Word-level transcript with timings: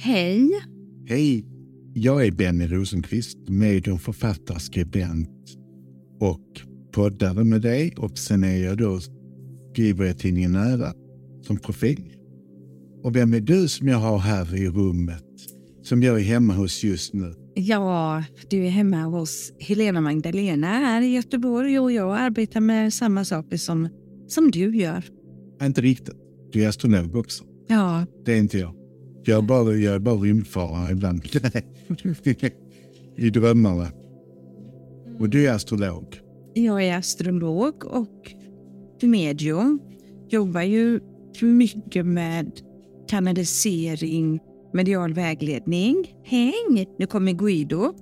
Hej. 0.00 0.50
Hej, 1.06 1.44
jag 1.94 2.26
är 2.26 2.30
Benny 2.30 2.66
Rosenqvist, 2.66 3.38
medium, 3.48 3.98
författare, 3.98 4.60
skribent 4.60 5.28
och 6.20 6.60
poddare 6.92 7.44
med 7.44 7.62
dig. 7.62 7.94
Och 7.96 8.18
sen 8.18 8.44
är 8.44 8.56
jag 8.64 8.78
då, 8.78 9.00
skriver 9.72 10.04
jag 10.04 10.18
tidningen 10.18 10.52
Nära 10.52 10.92
som 11.42 11.56
profil. 11.56 12.12
Och 13.02 13.16
vem 13.16 13.34
är 13.34 13.40
du 13.40 13.68
som 13.68 13.88
jag 13.88 13.98
har 13.98 14.18
här 14.18 14.56
i 14.56 14.68
rummet, 14.68 15.24
som 15.82 16.02
jag 16.02 16.20
är 16.20 16.24
hemma 16.24 16.54
hos 16.54 16.84
just 16.84 17.14
nu? 17.14 17.34
Ja, 17.54 18.24
du 18.50 18.66
är 18.66 18.70
hemma 18.70 19.02
hos 19.02 19.52
Helena 19.58 20.00
Magdalena 20.00 20.66
här 20.66 21.02
i 21.02 21.06
Göteborg 21.14 21.78
och 21.78 21.92
jag 21.92 22.16
arbetar 22.18 22.60
med 22.60 22.94
samma 22.94 23.24
saker 23.24 23.56
som, 23.56 23.88
som 24.28 24.50
du 24.50 24.76
gör. 24.76 25.04
Inte 25.62 25.80
riktigt. 25.80 26.14
Du 26.52 26.64
är 26.64 26.68
astrolog 26.68 27.16
också. 27.16 27.44
Ja, 27.68 28.06
Det 28.24 28.32
är 28.32 28.38
inte 28.38 28.58
jag. 28.58 28.77
Jag 29.28 29.44
bara, 29.44 29.74
jag 29.74 29.94
är 29.94 29.98
bara 29.98 30.14
rymdfarare 30.14 30.92
ibland. 30.92 31.22
I 33.16 33.30
drömmarna. 33.30 33.86
Och 35.18 35.28
du 35.28 35.48
är 35.48 35.54
astrolog. 35.54 36.20
jag 36.54 36.82
är 36.82 36.98
astrolog 36.98 37.84
och 37.84 38.34
medium. 39.02 39.80
Jobbar 40.28 40.62
ju 40.62 41.00
mycket 41.40 42.06
med 42.06 42.60
kanalisering, 43.08 44.40
medial 44.72 45.14
vägledning. 45.14 46.14
Häng! 46.24 46.86
Nu 46.98 47.06
kommer 47.06 47.32
Guido. 47.32 47.94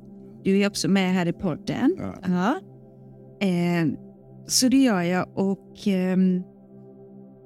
Du 0.44 0.62
är 0.62 0.68
också 0.68 0.88
med 0.88 1.14
här 1.14 1.26
i 1.26 1.32
podden. 1.32 1.96
Ja. 1.98 2.14
Ja. 2.26 2.60
Eh, 3.46 3.86
så 4.46 4.68
det 4.68 4.82
gör 4.82 5.02
jag 5.02 5.28
och 5.34 5.86
ehm, 5.86 6.42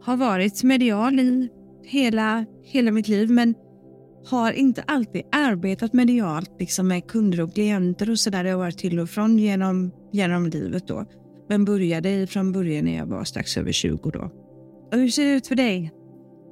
har 0.03 0.17
varit 0.17 0.63
medial 0.63 1.21
i 1.21 1.49
hela, 1.85 2.45
hela 2.63 2.91
mitt 2.91 3.09
liv 3.09 3.31
men 3.31 3.55
har 4.25 4.53
inte 4.53 4.83
alltid 4.83 5.23
arbetat 5.33 5.93
medialt 5.93 6.51
liksom 6.59 6.89
med 6.89 7.07
kunder 7.07 7.41
och 7.41 7.55
klienter 7.55 8.11
och 8.11 8.19
sådär. 8.19 8.45
Det 8.45 8.51
har 8.51 8.59
varit 8.59 8.79
till 8.79 8.99
och 8.99 9.11
från 9.11 9.39
genom, 9.39 9.91
genom 10.13 10.47
livet 10.47 10.87
då. 10.89 11.05
Men 11.49 11.65
började 11.65 12.27
från 12.27 12.53
början 12.53 12.85
när 12.85 12.97
jag 12.97 13.07
var 13.07 13.25
strax 13.25 13.57
över 13.57 13.73
20 13.73 14.11
då. 14.11 14.31
Och 14.93 14.99
hur 14.99 15.09
ser 15.09 15.25
det 15.25 15.33
ut 15.33 15.47
för 15.47 15.55
dig? 15.55 15.93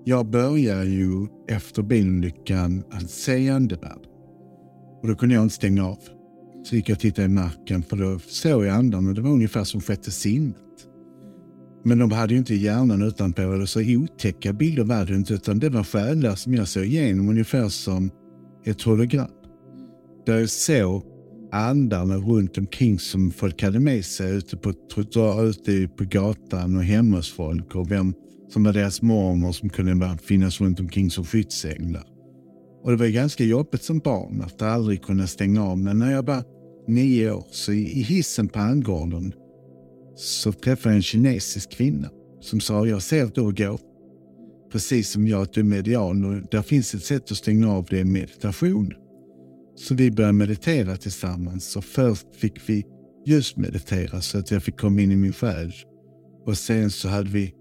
Jag 0.05 0.27
började 0.27 0.85
ju 0.85 1.27
efter 1.49 1.83
bilolyckan 1.83 2.85
att 2.91 3.11
se 3.11 3.51
andevärlden. 3.51 4.11
Och 5.03 5.09
då 5.09 5.15
kunde 5.15 5.35
jag 5.35 5.45
inte 5.45 5.55
stänga 5.55 5.87
av. 5.87 5.99
Så 6.65 6.77
gick 6.77 6.89
jag 6.89 6.97
och 6.97 7.01
tittade 7.01 7.27
i 7.27 7.29
marken 7.29 7.83
för 7.83 7.97
då 7.97 8.19
såg 8.19 8.65
jag 8.65 8.77
andan 8.77 9.09
och 9.09 9.15
det 9.15 9.21
var 9.21 9.31
ungefär 9.31 9.65
som 9.65 9.81
sjätte 9.81 10.11
sinnet. 10.11 10.57
Men 11.85 11.99
de 11.99 12.13
hade 12.13 12.33
ju 12.33 12.39
inte 12.39 12.55
hjärnan 12.55 13.03
utanpå 13.03 13.43
eller 13.43 13.67
så 13.67 13.81
otäcka 13.81 14.53
bilder 14.53 14.85
var 14.85 15.05
det 15.05 15.15
inte 15.15 15.35
utan 15.35 15.59
det 15.59 15.69
var 15.69 15.85
själar 15.85 16.35
som 16.35 16.55
jag 16.55 16.69
såg 16.69 16.85
igenom 16.85 17.29
ungefär 17.29 17.69
som 17.69 18.11
ett 18.65 18.83
hologram. 18.83 19.31
Där 20.27 20.39
jag 20.39 20.51
såg 20.51 21.03
andarna 21.53 22.17
runt 22.17 22.59
omkring 22.59 22.99
som 22.99 23.31
folk 23.31 23.63
hade 23.63 23.81
med 23.81 24.05
sig 24.05 24.37
ute 24.37 24.57
på 24.57 24.71
ute 25.43 25.89
på 25.97 26.05
gatan 26.05 26.77
och 26.77 26.85
hemma 26.85 27.17
hos 27.17 27.33
folk 27.33 27.75
och 27.75 27.91
vem 27.91 28.15
som 28.53 28.65
var 28.65 28.73
deras 28.73 29.03
mormor 29.03 29.53
som 29.53 29.69
kunde 29.69 30.19
finnas 30.23 30.61
runt 30.61 30.81
omkring 30.81 31.11
som 31.11 31.25
skyddsänglar. 31.25 32.05
Och 32.83 32.91
det 32.91 32.97
var 32.97 33.07
ganska 33.07 33.45
jobbigt 33.45 33.83
som 33.83 33.99
barn 33.99 34.43
att 34.47 34.63
aldrig 34.63 35.03
kunna 35.03 35.27
stänga 35.27 35.65
av. 35.65 35.79
Men 35.79 35.99
när 35.99 36.13
jag 36.13 36.27
var 36.27 36.43
nio 36.89 37.33
år 37.33 37.47
så 37.51 37.73
i 37.73 38.03
hissen 38.03 38.49
på 38.49 38.59
Angården 38.59 39.33
så 40.19 40.53
träffade 40.53 40.89
jag 40.89 40.97
en 40.97 41.03
kinesisk 41.03 41.71
kvinna 41.71 42.11
som 42.41 42.61
sa 42.61 42.87
jag 42.87 43.03
ser 43.03 43.25
att 43.25 43.35
du 43.35 43.43
går 43.43 43.81
precis 44.73 45.11
som 45.11 45.29
jag 45.29 45.43
att 45.43 45.53
du 45.53 45.61
är 45.61 45.65
medial 45.65 46.25
och 46.25 46.43
där 46.51 46.63
finns 46.63 46.95
ett 46.95 47.05
sätt 47.05 47.31
att 47.31 47.37
stänga 47.37 47.73
av 47.73 47.87
det 47.91 48.05
meditation. 48.05 48.93
Så 49.77 49.95
vi 49.95 50.11
började 50.11 50.33
meditera 50.33 50.97
tillsammans 50.97 51.77
och 51.77 51.85
först 51.85 52.27
fick 52.37 52.69
vi 52.69 52.85
just 53.27 53.57
meditera 53.57 54.21
så 54.21 54.39
att 54.39 54.51
jag 54.51 54.63
fick 54.63 54.81
komma 54.81 55.01
in 55.01 55.13
i 55.13 55.17
min 55.17 55.33
själ. 55.33 55.73
Och 56.47 56.59
sen 56.59 56.91
så 56.91 57.09
hade 57.09 57.31
vi 57.31 57.55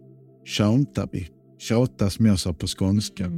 tjata, 0.46 1.08
vi 1.12 1.28
tjata 1.60 2.10
som 2.10 2.26
jag 2.26 2.40
sa 2.40 2.54
på 2.54 2.68
skånska. 2.68 3.32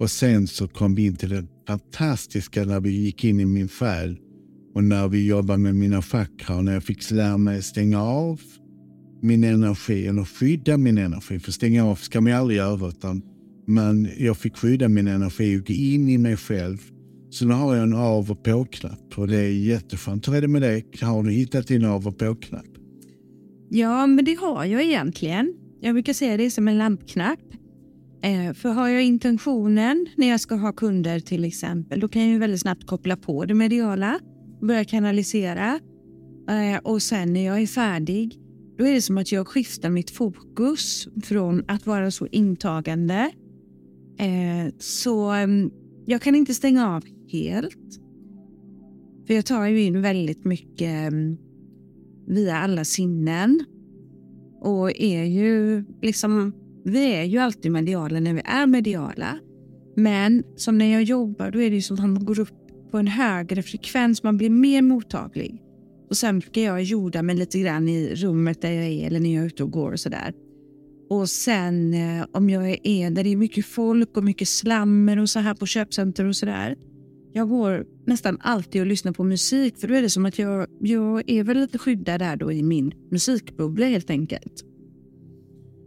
Och 0.00 0.10
sen 0.10 0.46
så 0.46 0.68
kom 0.68 0.94
vi 0.94 1.06
in 1.06 1.16
till 1.16 1.28
det 1.28 1.46
fantastiska 1.66 2.64
när 2.64 2.80
vi 2.80 2.90
gick 2.90 3.24
in 3.24 3.40
i 3.40 3.44
min 3.44 3.68
själ 3.68 4.18
och 4.74 4.84
när 4.84 5.08
vi 5.08 5.26
jobbade 5.26 5.58
med 5.58 5.74
mina 5.74 6.02
chakra 6.02 6.56
och 6.56 6.64
när 6.64 6.72
jag 6.72 6.82
fick 6.82 7.10
lära 7.10 7.38
mig 7.38 7.62
stänga 7.62 8.02
av 8.02 8.40
min 9.24 9.44
energi 9.44 10.06
eller 10.06 10.24
skydda 10.24 10.76
min 10.76 10.98
energi. 10.98 11.38
För 11.38 11.52
stänga 11.52 11.84
av 11.84 11.96
ska 11.96 12.20
man 12.20 12.32
ju 12.32 12.38
aldrig 12.38 12.56
göra 12.56 12.88
utan 12.88 13.22
men 13.66 14.08
jag 14.18 14.36
fick 14.36 14.56
skydda 14.56 14.88
min 14.88 15.08
energi 15.08 15.60
och 15.60 15.66
gå 15.66 15.74
in 15.74 16.08
i 16.08 16.18
mig 16.18 16.36
själv. 16.36 16.78
Så 17.30 17.46
nu 17.46 17.54
har 17.54 17.74
jag 17.74 17.82
en 17.82 17.94
av 17.94 18.30
och 18.30 18.44
på-knapp 18.44 19.18
och 19.18 19.28
det 19.28 19.36
är 19.36 19.50
jätteskönt. 19.50 20.28
Hur 20.28 20.34
är 20.34 20.40
det 20.40 20.48
med 20.48 20.62
dig? 20.62 20.86
Har 21.02 21.22
du 21.22 21.30
hittat 21.30 21.66
din 21.66 21.84
av 21.84 22.06
och 22.06 22.18
på-knapp? 22.18 22.66
Ja, 23.70 24.06
men 24.06 24.24
det 24.24 24.34
har 24.34 24.64
jag 24.64 24.82
egentligen. 24.82 25.54
Jag 25.80 25.94
brukar 25.94 26.12
säga 26.12 26.36
det 26.36 26.50
som 26.50 26.68
en 26.68 26.78
lampknapp. 26.78 27.40
Eh, 28.22 28.52
för 28.54 28.68
har 28.68 28.88
jag 28.88 29.02
intentionen 29.02 30.06
när 30.16 30.28
jag 30.28 30.40
ska 30.40 30.54
ha 30.54 30.72
kunder 30.72 31.20
till 31.20 31.44
exempel, 31.44 32.00
då 32.00 32.08
kan 32.08 32.22
jag 32.22 32.30
ju 32.30 32.38
väldigt 32.38 32.60
snabbt 32.60 32.86
koppla 32.86 33.16
på 33.16 33.44
det 33.44 33.54
mediala, 33.54 34.20
börja 34.62 34.84
kanalisera 34.84 35.80
eh, 36.50 36.80
och 36.82 37.02
sen 37.02 37.32
när 37.32 37.46
jag 37.46 37.62
är 37.62 37.66
färdig, 37.66 38.38
då 38.78 38.86
är 38.86 38.92
det 38.92 39.02
som 39.02 39.18
att 39.18 39.32
jag 39.32 39.48
skiftar 39.48 39.90
mitt 39.90 40.10
fokus 40.10 41.08
från 41.24 41.64
att 41.68 41.86
vara 41.86 42.10
så 42.10 42.26
intagande. 42.26 43.30
Eh, 44.18 44.74
så 44.78 45.30
mm, 45.30 45.70
jag 46.06 46.22
kan 46.22 46.34
inte 46.34 46.54
stänga 46.54 46.96
av 46.96 47.04
helt. 47.28 48.00
För 49.26 49.34
jag 49.34 49.46
tar 49.46 49.66
ju 49.66 49.82
in 49.82 50.02
väldigt 50.02 50.44
mycket 50.44 51.12
mm, 51.12 51.36
via 52.26 52.56
alla 52.56 52.84
sinnen 52.84 53.64
och 54.60 55.00
är 55.00 55.24
ju 55.24 55.84
liksom, 56.02 56.52
vi 56.84 57.14
är 57.14 57.24
ju 57.24 57.38
alltid 57.38 57.72
mediala 57.72 58.20
när 58.20 58.34
vi 58.34 58.42
är 58.44 58.66
mediala. 58.66 59.38
Men 59.96 60.42
som 60.56 60.78
när 60.78 60.92
jag 60.92 61.02
jobbar, 61.02 61.50
då 61.50 61.60
är 61.60 61.70
det 61.70 61.76
ju 61.76 61.82
som 61.82 61.94
att 61.94 62.10
man 62.10 62.24
går 62.24 62.40
upp 62.40 62.64
på 62.90 62.98
en 62.98 63.06
högre 63.06 63.62
frekvens, 63.62 64.22
man 64.22 64.36
blir 64.36 64.50
mer 64.50 64.82
mottaglig. 64.82 65.63
Och 66.14 66.18
sen 66.18 66.38
brukar 66.38 66.62
jag 66.62 66.82
jorda 66.82 67.22
mig 67.22 67.36
lite 67.36 67.58
grann 67.58 67.88
i 67.88 68.14
rummet 68.14 68.62
där 68.62 68.70
jag 68.70 68.84
är 68.84 69.06
eller 69.06 69.20
när 69.20 69.34
jag 69.34 69.42
är 69.42 69.46
ute 69.46 69.62
och 69.62 69.70
går 69.70 69.92
och 69.92 70.00
sådär. 70.00 70.32
Och 71.10 71.30
sen 71.30 71.94
eh, 71.94 72.26
om 72.32 72.50
jag 72.50 72.78
är 72.82 73.10
där 73.10 73.24
det 73.24 73.32
är 73.32 73.36
mycket 73.36 73.66
folk 73.66 74.16
och 74.16 74.24
mycket 74.24 74.48
slammer 74.48 75.18
och 75.18 75.30
så 75.30 75.38
här 75.38 75.54
på 75.54 75.66
köpcenter 75.66 76.24
och 76.24 76.36
sådär. 76.36 76.76
Jag 77.32 77.48
går 77.48 77.86
nästan 78.06 78.38
alltid 78.40 78.80
och 78.80 78.86
lyssnar 78.86 79.12
på 79.12 79.24
musik 79.24 79.78
för 79.78 79.88
då 79.88 79.94
är 79.94 80.02
det 80.02 80.10
som 80.10 80.26
att 80.26 80.38
jag, 80.38 80.66
jag 80.80 81.30
är 81.30 81.44
väl 81.44 81.56
lite 81.56 81.78
skyddad 81.78 82.20
där 82.20 82.36
då 82.36 82.52
i 82.52 82.62
min 82.62 82.92
musikbubbla 83.10 83.86
helt 83.86 84.10
enkelt. 84.10 84.64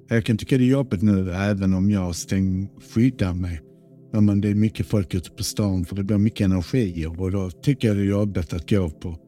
Jag 0.09 0.25
kan 0.25 0.37
tycka 0.37 0.57
det 0.57 0.63
är 0.63 0.67
jobbigt 0.67 1.01
nu 1.01 1.31
även 1.31 1.73
om 1.73 1.89
jag 1.89 2.15
stäng, 2.15 2.69
skyddar 2.93 3.33
mig. 3.33 3.61
Ja, 4.13 4.21
men 4.21 4.41
det 4.41 4.49
är 4.49 4.55
mycket 4.55 4.87
folk 4.87 5.13
ute 5.13 5.31
på 5.31 5.43
stan 5.43 5.85
för 5.85 5.95
det 5.95 6.03
blir 6.03 6.17
mycket 6.17 6.45
energier 6.45 7.21
och 7.21 7.31
då 7.31 7.49
tycker 7.49 7.87
jag 7.87 7.97
det 7.97 8.03
är 8.03 8.05
jobbigt 8.05 8.53
att 8.53 8.69
gå 8.69 8.89
på 8.89 9.26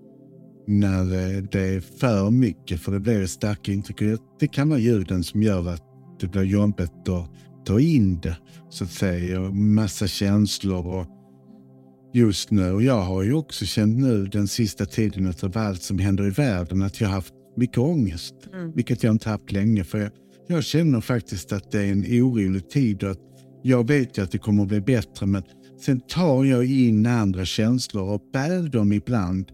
när 0.69 1.01
eh, 1.01 1.43
det 1.51 1.61
är 1.61 1.79
för 1.79 2.31
mycket 2.31 2.79
för 2.81 2.91
det 2.91 2.99
blir 2.99 3.23
ett 3.23 3.29
starkt 3.29 3.67
intryck. 3.67 4.19
Det- 4.39 4.47
kan 4.47 4.69
vara 4.69 4.79
ljuden 4.79 5.23
som 5.23 5.43
gör 5.43 5.69
att 5.69 5.83
det 6.19 6.27
blir 6.27 6.43
jobbigt 6.43 7.09
att 7.09 7.29
ta 7.65 7.79
in 7.79 8.19
det 8.19 8.37
så 8.69 8.83
att 8.83 8.89
säga. 8.91 9.41
Och 9.41 9.55
massa 9.55 10.07
känslor 10.07 10.87
och 10.87 11.05
just 12.13 12.51
nu. 12.51 12.71
Och 12.71 12.83
jag 12.83 13.01
har 13.01 13.23
ju 13.23 13.33
också 13.33 13.65
känt 13.65 13.97
nu 13.97 14.25
den 14.25 14.47
sista 14.47 14.85
tiden 14.85 15.27
utav 15.27 15.57
allt 15.57 15.81
som 15.81 15.99
händer 15.99 16.27
i 16.27 16.29
världen 16.29 16.81
att 16.81 17.01
jag 17.01 17.07
har 17.07 17.15
haft 17.15 17.33
mycket 17.57 17.77
ångest. 17.77 18.35
Vilket 18.75 19.03
jag 19.03 19.13
inte 19.13 19.29
haft 19.29 19.51
länge. 19.51 19.83
För 19.83 19.97
jag, 19.97 20.11
jag 20.47 20.63
känner 20.63 21.01
faktiskt 21.01 21.51
att 21.51 21.71
det 21.71 21.81
är 21.81 21.91
en 21.91 22.03
orolig 22.23 22.69
tid 22.69 23.03
och 23.03 23.11
att 23.11 23.19
jag 23.63 23.87
vet 23.87 24.17
ju 24.17 24.23
att 24.23 24.31
det 24.31 24.37
kommer 24.37 24.63
att 24.63 24.69
bli 24.69 24.81
bättre 24.81 25.25
men 25.25 25.43
sen 25.85 25.99
tar 25.99 26.43
jag 26.45 26.65
in 26.65 27.05
andra 27.05 27.45
känslor 27.45 28.03
och 28.09 28.21
bär 28.33 28.69
dem 28.69 28.91
ibland. 28.93 29.51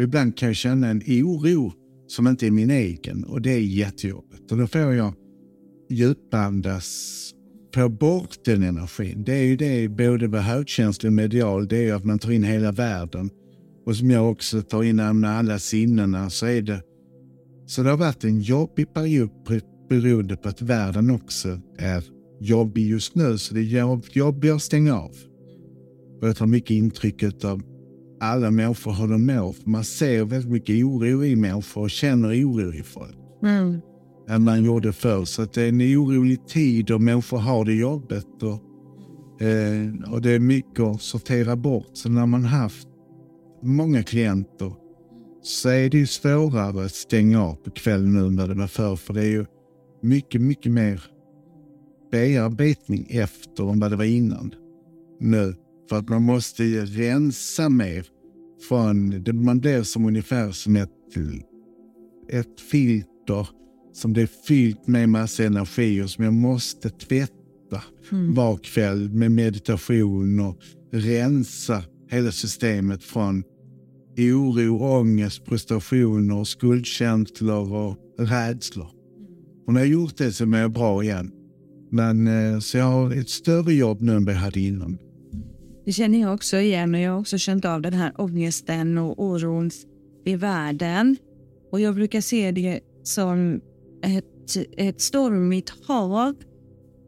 Och 0.00 0.04
ibland 0.04 0.36
kan 0.36 0.48
jag 0.48 0.56
känna 0.56 0.88
en 0.88 1.02
oro 1.08 1.72
som 2.06 2.26
inte 2.26 2.46
är 2.46 2.50
min 2.50 2.70
egen 2.70 3.24
och 3.24 3.42
det 3.42 3.50
är 3.50 3.60
jättejobbigt. 3.60 4.52
Och 4.52 4.58
då 4.58 4.66
får 4.66 4.80
jag 4.80 5.14
djupandas, 5.90 7.30
få 7.74 7.88
bort 7.88 8.44
den 8.44 8.62
energin. 8.62 9.24
Det 9.24 9.34
är 9.34 9.44
ju 9.44 9.56
det 9.56 9.88
både 9.88 10.28
med 10.28 10.44
högkänslig 10.44 11.10
och 11.10 11.12
medial, 11.12 11.68
det 11.68 11.76
är 11.76 11.82
ju 11.82 11.90
att 11.90 12.04
man 12.04 12.18
tar 12.18 12.30
in 12.30 12.44
hela 12.44 12.72
världen. 12.72 13.30
Och 13.86 13.96
som 13.96 14.10
jag 14.10 14.30
också 14.30 14.62
tar 14.62 14.82
in 14.82 14.96
med 14.96 15.30
alla 15.30 15.58
sinnena 15.58 16.30
så 16.30 16.46
är 16.46 16.62
det 16.62 16.82
så 17.66 17.82
det 17.82 17.90
har 17.90 17.96
varit 17.96 18.24
en 18.24 18.40
jobbig 18.40 18.94
period 18.94 19.30
beroende 19.88 20.36
på 20.36 20.48
att 20.48 20.62
världen 20.62 21.10
också 21.10 21.60
är 21.78 22.04
jobbig 22.40 22.86
just 22.86 23.14
nu. 23.14 23.38
Så 23.38 23.54
det 23.54 23.60
är 23.60 23.64
jobb, 23.64 24.04
jobbigt 24.12 24.52
att 24.52 24.62
stänga 24.62 24.94
av. 24.94 25.12
Och 26.20 26.28
jag 26.28 26.36
tar 26.36 26.46
mycket 26.46 26.70
intryck 26.70 27.44
av 27.44 27.69
alla 28.20 28.50
människor 28.50 28.92
hur 28.92 29.08
de 29.08 29.26
mår. 29.26 29.56
Man 29.64 29.84
ser 29.84 30.24
väldigt 30.24 30.50
mycket 30.50 30.84
oro 30.84 31.24
i 31.24 31.36
människor 31.36 31.82
och 31.82 31.90
känner 31.90 32.28
oro 32.28 32.74
i 32.74 32.82
folk. 32.82 33.16
Mm. 33.42 33.80
Än 34.28 34.44
man 34.44 34.64
gjorde 34.64 34.92
förr. 34.92 35.24
Så 35.24 35.44
det 35.44 35.62
är 35.62 35.68
en 35.68 35.80
orolig 35.80 36.46
tid 36.46 36.90
och 36.90 37.00
människor 37.00 37.38
har 37.38 37.64
det 37.64 37.74
jobbigt. 37.74 38.42
Och 38.42 38.62
Eh, 39.40 40.12
och 40.12 40.22
det 40.22 40.30
är 40.30 40.38
mycket 40.38 40.80
att 40.80 41.02
sortera 41.02 41.56
bort. 41.56 41.90
Så 41.92 42.08
när 42.08 42.26
man 42.26 42.44
haft 42.44 42.88
många 43.62 44.02
klienter 44.02 44.72
så 45.42 45.68
är 45.68 45.90
det 45.90 45.98
ju 45.98 46.06
svårare 46.06 46.84
att 46.84 46.94
stänga 46.94 47.44
av 47.44 47.54
på 47.54 47.70
kvällen 47.70 48.12
nu 48.12 48.36
vad 48.36 48.48
det 48.48 48.54
var 48.54 48.66
förr. 48.66 48.96
För 48.96 49.14
det 49.14 49.20
är 49.20 49.30
ju 49.30 49.46
mycket, 50.02 50.40
mycket 50.40 50.72
mer 50.72 51.02
bearbetning 52.10 53.06
efter 53.10 53.72
än 53.72 53.80
vad 53.80 53.90
det 53.90 53.96
var 53.96 54.04
innan. 54.04 54.54
Nu. 55.20 55.54
För 55.90 55.96
att 55.96 56.08
man 56.08 56.22
måste 56.22 56.64
ju 56.64 56.86
rensa 56.86 57.68
mer 57.68 58.06
från, 58.68 59.22
det, 59.22 59.32
man 59.32 59.60
blir 59.60 59.82
som 59.82 60.04
ungefär 60.04 60.52
som 60.52 60.76
ett, 60.76 60.90
ett 62.28 62.60
filter 62.70 63.48
som 63.92 64.12
det 64.12 64.22
är 64.22 64.28
fyllt 64.46 64.86
med 64.86 65.08
massa 65.08 65.44
energi 65.44 66.02
och 66.02 66.10
som 66.10 66.24
jag 66.24 66.32
måste 66.32 66.90
tvätta 66.90 67.82
mm. 68.12 68.34
var 68.34 68.56
kväll 68.56 69.10
med 69.10 69.32
meditation 69.32 70.40
och 70.40 70.56
rensa 70.92 71.82
hela 72.10 72.32
systemet 72.32 73.04
från 73.04 73.42
oro, 74.18 74.78
ångest, 74.78 75.44
prestationer, 75.44 76.44
skuldkänslor 76.44 77.72
och 77.72 77.96
rädslor. 78.18 78.88
Och 79.66 79.72
när 79.72 79.80
jag 79.80 79.88
gjort 79.88 80.16
det 80.16 80.32
så 80.32 80.46
mår 80.46 80.58
jag 80.58 80.72
bra 80.72 81.02
igen. 81.02 81.32
Men 81.90 82.26
eh, 82.26 82.58
så 82.58 82.78
jag 82.78 82.84
har 82.84 83.12
ett 83.12 83.28
större 83.28 83.74
jobb 83.74 84.00
nu 84.00 84.12
än 84.12 84.24
vad 84.24 84.34
jag 84.34 84.40
hade 84.40 84.60
innan. 84.60 84.98
Det 85.84 85.92
känner 85.92 86.20
jag 86.20 86.34
också 86.34 86.56
igen 86.56 86.94
och 86.94 87.00
jag 87.00 87.12
har 87.12 87.20
också 87.20 87.38
känt 87.38 87.64
av 87.64 87.82
den 87.82 87.92
här 87.92 88.12
ångesten 88.18 88.98
och 88.98 89.24
oron 89.24 89.70
i 90.24 90.36
världen. 90.36 91.16
Och 91.72 91.80
jag 91.80 91.94
brukar 91.94 92.20
se 92.20 92.50
det 92.50 92.80
som 93.02 93.60
ett, 94.02 94.56
ett 94.76 95.00
stormigt 95.00 95.72
hav. 95.86 96.34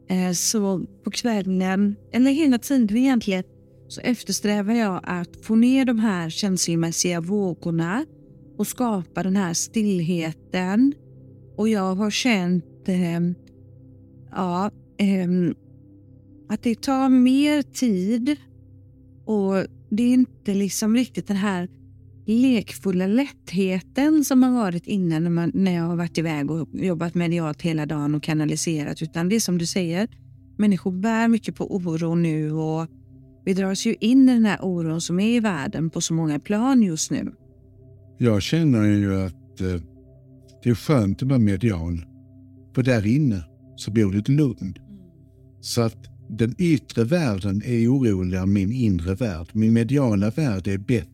Eh, 0.09 0.31
så 0.31 0.85
på 1.03 1.11
kvällen, 1.11 1.95
eller 2.11 2.31
hela 2.31 2.57
tiden 2.57 2.97
egentligen, 2.97 3.43
så 3.87 4.01
eftersträvar 4.01 4.73
jag 4.73 4.99
att 5.03 5.45
få 5.45 5.55
ner 5.55 5.85
de 5.85 5.99
här 5.99 6.29
känslomässiga 6.29 7.21
vågorna 7.21 8.05
och 8.57 8.67
skapa 8.67 9.23
den 9.23 9.35
här 9.35 9.53
stillheten. 9.53 10.93
Och 11.57 11.69
jag 11.69 11.95
har 11.95 12.11
känt 12.11 12.87
eh, 12.87 13.21
ja, 14.31 14.71
eh, 14.97 15.27
att 16.49 16.63
det 16.63 16.81
tar 16.81 17.09
mer 17.09 17.61
tid 17.61 18.37
och 19.25 19.65
det 19.89 20.03
är 20.03 20.13
inte 20.13 20.53
liksom 20.53 20.95
riktigt 20.95 21.27
den 21.27 21.37
här 21.37 21.69
lekfulla 22.25 23.07
lättheten 23.07 24.23
som 24.23 24.43
har 24.43 24.51
varit 24.51 24.87
innan 24.87 25.23
när, 25.23 25.29
man, 25.29 25.51
när 25.53 25.71
jag 25.75 25.83
har 25.83 25.95
varit 25.95 26.17
iväg 26.17 26.51
och 26.51 26.67
jobbat 26.73 27.15
medialt 27.15 27.61
hela 27.61 27.85
dagen 27.85 28.15
och 28.15 28.23
kanaliserat. 28.23 29.01
Utan 29.01 29.29
det 29.29 29.35
är 29.35 29.39
som 29.39 29.57
du 29.57 29.65
säger, 29.65 30.07
människor 30.57 30.91
bär 30.91 31.27
mycket 31.27 31.55
på 31.55 31.75
oro 31.75 32.15
nu 32.15 32.51
och 32.51 32.87
vi 33.45 33.53
dras 33.53 33.85
ju 33.85 33.95
in 33.99 34.29
i 34.29 34.33
den 34.33 34.45
här 34.45 34.59
oron 34.61 35.01
som 35.01 35.19
är 35.19 35.27
i 35.27 35.39
världen 35.39 35.89
på 35.89 36.01
så 36.01 36.13
många 36.13 36.39
plan 36.39 36.83
just 36.83 37.11
nu. 37.11 37.33
Jag 38.17 38.41
känner 38.41 38.83
ju 38.83 39.21
att 39.21 39.61
eh, 39.61 39.81
det 40.63 40.69
är 40.69 40.75
skönt 40.75 41.23
att 41.23 41.29
vara 41.29 41.39
medial. 41.39 42.05
För 42.75 42.83
där 42.83 43.05
inne 43.05 43.43
så 43.75 43.91
bor 43.91 44.11
det 44.11 44.17
ett 44.17 44.29
lugn. 44.29 44.73
Så 45.61 45.81
att 45.81 46.12
den 46.37 46.55
yttre 46.57 47.03
världen 47.03 47.61
är 47.65 47.87
oroligare 47.87 48.43
än 48.43 48.53
min 48.53 48.71
inre 48.71 49.15
värld. 49.15 49.47
Min 49.51 49.73
mediala 49.73 50.29
värld 50.29 50.67
är 50.67 50.77
bättre. 50.77 51.07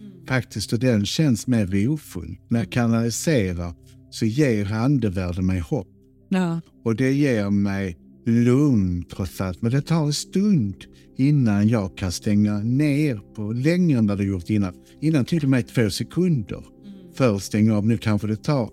Mm. 0.00 0.26
Faktiskt, 0.28 0.72
och 0.72 0.78
den 0.78 1.06
känns 1.06 1.46
mer 1.46 1.66
rofull. 1.66 2.36
När 2.48 2.58
jag 2.58 2.72
kanaliserar 2.72 3.74
så 4.10 4.26
ger 4.26 4.72
andevärlden 4.72 5.46
mig 5.46 5.60
hopp. 5.60 5.88
Ja. 6.28 6.60
Och 6.84 6.96
det 6.96 7.12
ger 7.12 7.50
mig 7.50 7.96
lugn 8.26 9.04
trots 9.04 9.40
allt. 9.40 9.62
Men 9.62 9.72
det 9.72 9.82
tar 9.82 10.04
en 10.06 10.12
stund 10.12 10.84
innan 11.16 11.68
jag 11.68 11.96
kan 11.96 12.12
stänga 12.12 12.58
ner 12.58 13.20
på 13.34 13.52
längre 13.52 13.98
än 13.98 14.06
vad 14.06 14.18
det 14.18 14.24
gjort 14.24 14.50
innan. 14.50 14.74
Innan 15.00 15.24
till 15.24 15.44
och 15.44 15.50
med 15.50 15.68
två 15.68 15.90
sekunder 15.90 16.56
mm. 16.56 17.12
för 17.14 17.36
att 17.36 17.42
stänga 17.42 17.76
av. 17.76 17.86
Nu 17.86 17.98
kanske 17.98 18.26
det 18.26 18.36
tar 18.36 18.70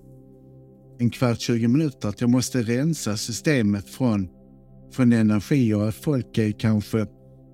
en 1.00 1.10
kvart, 1.10 1.40
20 1.40 1.68
minuter. 1.68 2.10
Att 2.10 2.22
jag 2.22 2.30
måste 2.30 2.62
rensa 2.62 3.18
systemet 3.18 3.90
från 3.90 4.28
från 4.92 5.14
energi 5.14 5.74
och 5.74 5.88
att 5.88 5.96
folk 5.96 6.38
är 6.38 6.52
kanske 6.52 7.06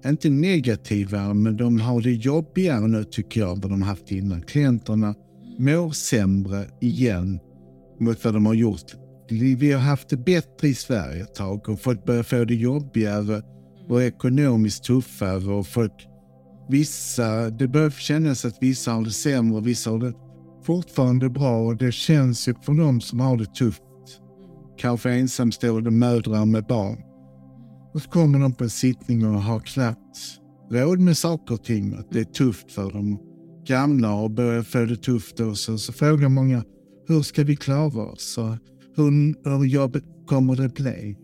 inte 0.05 0.29
negativa, 0.29 1.33
men 1.33 1.57
de 1.57 1.79
har 1.79 2.01
det 2.01 2.11
jobbigare 2.11 2.87
nu 2.87 3.03
tycker 3.03 3.41
jag 3.41 3.51
än 3.51 3.59
vad 3.59 3.71
de 3.71 3.81
haft 3.81 4.11
innan. 4.11 4.41
Klienterna 4.41 5.15
mår 5.59 5.91
sämre 5.91 6.65
igen 6.81 7.39
mot 7.99 8.25
vad 8.25 8.33
de 8.33 8.45
har 8.45 8.53
gjort. 8.53 8.95
Vi 9.29 9.71
har 9.71 9.81
haft 9.81 10.09
det 10.09 10.17
bättre 10.17 10.67
i 10.67 10.73
Sverige 10.73 11.23
ett 11.23 11.35
tag 11.35 11.69
och 11.69 11.81
folk 11.81 12.05
börjar 12.05 12.23
få 12.23 12.45
det 12.45 12.55
jobbigare 12.55 13.41
och 13.89 14.03
ekonomiskt 14.03 14.83
tuffare 14.83 15.53
och 15.53 15.67
folk 15.67 16.07
Vissa, 16.69 17.49
det 17.49 17.67
börjar 17.67 17.89
kännas 17.89 18.45
att 18.45 18.57
vissa 18.61 18.91
har 18.91 19.01
det 19.03 19.11
sämre 19.11 19.57
och 19.57 19.67
vissa 19.67 19.89
har 19.89 19.99
det 19.99 20.13
fortfarande 20.63 21.29
bra 21.29 21.57
och 21.57 21.77
det 21.77 21.91
känns 21.91 22.47
ju 22.47 22.53
för 22.61 22.73
dem 22.73 23.01
som 23.01 23.19
har 23.19 23.37
det 23.37 23.55
tufft. 23.55 23.81
Kanske 24.77 25.11
ensamstående 25.11 25.91
mödrar 25.91 26.45
med 26.45 26.65
barn 26.65 26.97
och 27.93 28.01
så 28.01 28.09
kommer 28.09 28.39
de 28.39 28.53
på 28.53 28.63
en 28.63 28.69
sittning 28.69 29.25
och 29.25 29.41
har 29.41 29.59
knappt 29.59 30.39
råd 30.71 30.99
med 30.99 31.17
saker 31.17 31.53
och 31.53 31.63
ting. 31.63 31.93
Att 31.93 32.11
det 32.11 32.19
är 32.19 32.23
tufft 32.23 32.71
för 32.71 32.91
dem. 32.91 33.19
Gamla 33.67 34.13
och 34.13 34.31
börjar 34.31 34.63
få 34.63 34.85
det 34.85 34.95
tufft. 34.95 35.39
Och 35.39 35.57
så, 35.57 35.77
så 35.77 35.93
frågar 35.93 36.29
många, 36.29 36.63
hur 37.07 37.21
ska 37.21 37.43
vi 37.43 37.55
klara 37.55 38.01
oss? 38.01 38.37
Och 38.37 38.57
hur, 38.95 39.49
hur 39.49 39.65
jobbet 39.65 40.03
kommer 40.27 40.55
det 40.55 40.73
bli? 40.73 41.17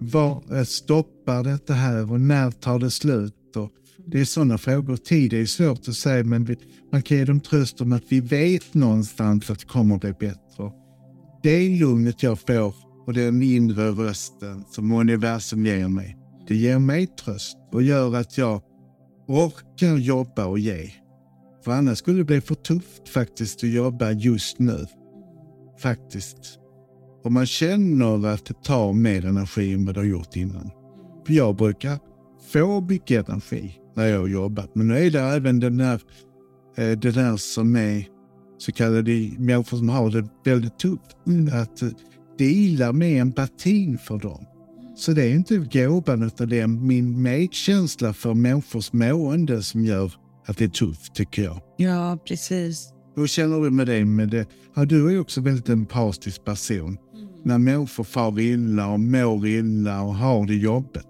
Var 0.00 0.56
eh, 0.56 0.64
stoppar 0.64 1.44
detta 1.44 1.74
här 1.74 2.12
och 2.12 2.20
när 2.20 2.50
tar 2.50 2.78
det 2.78 2.90
slut? 2.90 3.56
Och 3.56 3.70
det 4.06 4.20
är 4.20 4.24
sådana 4.24 4.58
frågor. 4.58 4.96
Tid 4.96 5.32
är 5.32 5.46
svårt 5.46 5.88
att 5.88 5.94
säga 5.94 6.24
men 6.24 6.44
vi, 6.44 6.56
man 6.92 7.02
kan 7.02 7.16
ge 7.16 7.24
dem 7.24 7.40
tröst 7.40 7.80
om 7.80 7.92
att 7.92 8.04
vi 8.08 8.20
vet 8.20 8.74
någonstans 8.74 9.50
att 9.50 9.58
det 9.58 9.66
kommer 9.66 9.94
att 9.94 10.00
bli 10.00 10.12
bättre. 10.12 10.72
Det 11.42 11.68
lugnet 11.68 12.22
jag 12.22 12.40
får 12.40 12.74
och 13.06 13.12
den 13.12 13.42
inre 13.42 13.90
rösten 13.90 14.64
som 14.70 14.92
universum 14.92 15.66
ger 15.66 15.88
mig. 15.88 16.16
Det 16.48 16.56
ger 16.56 16.78
mig 16.78 17.06
tröst 17.06 17.56
och 17.72 17.82
gör 17.82 18.16
att 18.16 18.38
jag 18.38 18.62
orkar 19.28 19.96
jobba 19.96 20.46
och 20.46 20.58
ge. 20.58 20.90
För 21.64 21.72
annars 21.72 21.98
skulle 21.98 22.18
det 22.18 22.24
bli 22.24 22.40
för 22.40 22.54
tufft 22.54 23.08
faktiskt 23.08 23.64
att 23.64 23.70
jobba 23.70 24.10
just 24.10 24.58
nu. 24.58 24.86
Faktiskt. 25.78 26.58
Och 27.24 27.32
man 27.32 27.46
känner 27.46 28.26
att 28.26 28.44
det 28.44 28.62
tar 28.62 28.92
mer 28.92 29.26
energi 29.26 29.74
än 29.74 29.86
vad 29.86 29.94
det 29.94 30.00
har 30.00 30.06
gjort 30.06 30.36
innan. 30.36 30.70
För 31.26 31.32
jag 31.32 31.56
brukar 31.56 31.98
få 32.52 32.80
mycket 32.80 33.28
energi 33.28 33.78
när 33.96 34.06
jag 34.06 34.20
har 34.20 34.28
jobbat. 34.28 34.74
Men 34.74 34.88
nu 34.88 34.98
är 34.98 35.10
det 35.10 35.20
även 35.20 35.60
den 35.60 35.76
där, 35.76 36.00
eh, 36.76 36.98
det 36.98 37.10
där 37.10 37.36
som 37.36 37.76
är 37.76 38.06
så 38.58 38.72
kallade 38.72 39.30
människor 39.38 39.76
som 39.76 39.88
har 39.88 40.10
det 40.10 40.28
väldigt 40.44 40.78
tufft. 40.78 41.16
Att 41.52 41.82
eh, 41.82 41.88
deala 42.42 42.92
med 42.92 43.20
empatin 43.20 43.98
för 43.98 44.18
dem. 44.18 44.46
Så 44.96 45.12
det 45.12 45.22
är 45.22 45.34
inte 45.34 45.56
gåvan 45.56 46.22
utan 46.22 46.48
det 46.48 46.60
är 46.60 46.66
min 46.66 47.22
medkänsla 47.22 48.12
för 48.12 48.34
människors 48.34 48.92
mående 48.92 49.62
som 49.62 49.84
gör 49.84 50.12
att 50.46 50.58
det 50.58 50.64
är 50.64 50.68
tufft 50.68 51.14
tycker 51.14 51.42
jag. 51.42 51.60
Ja, 51.76 52.18
precis. 52.28 52.92
Hur 53.16 53.26
känner 53.26 53.60
du 53.60 53.70
med 53.70 53.86
det? 53.86 54.04
Med 54.04 54.28
det? 54.28 54.46
Ja, 54.74 54.84
du 54.84 55.14
är 55.14 55.20
också 55.20 55.40
en 55.40 55.44
väldigt 55.44 55.68
empatisk 55.68 56.44
person. 56.44 56.98
Mm. 57.14 57.28
När 57.44 57.58
människor 57.58 58.04
far 58.04 58.40
illa 58.40 58.88
och 58.88 59.00
mår 59.00 59.46
illa 59.46 60.02
och 60.02 60.14
har 60.14 60.46
det 60.46 60.54
jobbigt. 60.54 61.06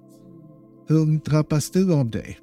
Hur 0.89 1.21
drabbas 1.25 1.71
du 1.71 1.95
av 1.95 2.11
det? 2.11 2.37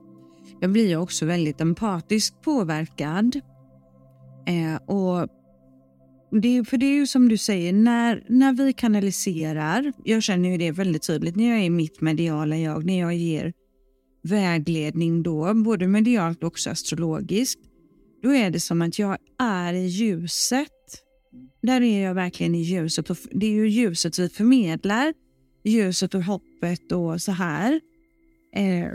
Jag 0.61 0.71
blir 0.71 0.97
också 0.97 1.25
väldigt 1.25 1.61
empatiskt 1.61 2.41
påverkad. 2.41 3.35
Eh, 4.47 4.95
och 4.95 5.27
det, 6.31 6.63
för 6.67 6.77
det 6.77 6.85
är 6.85 6.95
ju 6.95 7.07
som 7.07 7.29
du 7.29 7.37
säger, 7.37 7.73
när, 7.73 8.23
när 8.27 8.53
vi 8.53 8.73
kanaliserar, 8.73 9.93
jag 10.03 10.23
känner 10.23 10.49
ju 10.49 10.57
det 10.57 10.71
väldigt 10.71 11.07
tydligt 11.07 11.35
när 11.35 11.49
jag 11.49 11.59
är 11.59 11.69
mitt 11.69 12.01
mediala 12.01 12.57
jag, 12.57 12.85
när 12.85 12.99
jag 12.99 13.15
ger 13.15 13.53
vägledning 14.23 15.23
då, 15.23 15.53
både 15.53 15.87
medialt 15.87 16.43
och 16.43 16.47
också 16.47 16.69
astrologiskt, 16.69 17.61
då 18.23 18.33
är 18.33 18.49
det 18.49 18.59
som 18.59 18.81
att 18.81 18.99
jag 18.99 19.17
är 19.39 19.73
i 19.73 19.87
ljuset. 19.87 20.67
Där 21.61 21.81
är 21.81 22.03
jag 22.03 22.13
verkligen 22.13 22.55
i 22.55 22.61
ljuset 22.61 23.09
och 23.09 23.17
det 23.31 23.45
är 23.45 23.51
ju 23.51 23.69
ljuset 23.69 24.19
vi 24.19 24.29
förmedlar, 24.29 25.13
ljuset 25.63 26.15
och 26.15 26.23
hoppet 26.23 26.91
och 26.91 27.21
så 27.21 27.31
här. 27.31 27.81
Eh, 28.55 28.91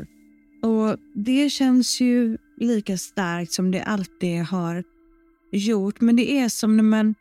och 0.70 0.96
det 1.14 1.50
känns 1.50 2.00
ju 2.00 2.38
lika 2.60 2.98
starkt 2.98 3.52
som 3.52 3.70
det 3.70 3.82
alltid 3.82 4.42
har 4.42 4.84
gjort, 5.52 6.00
men 6.00 6.16
det 6.16 6.32
är 6.32 6.48
som 6.48 6.76
när 6.76 6.84
man 6.84 7.14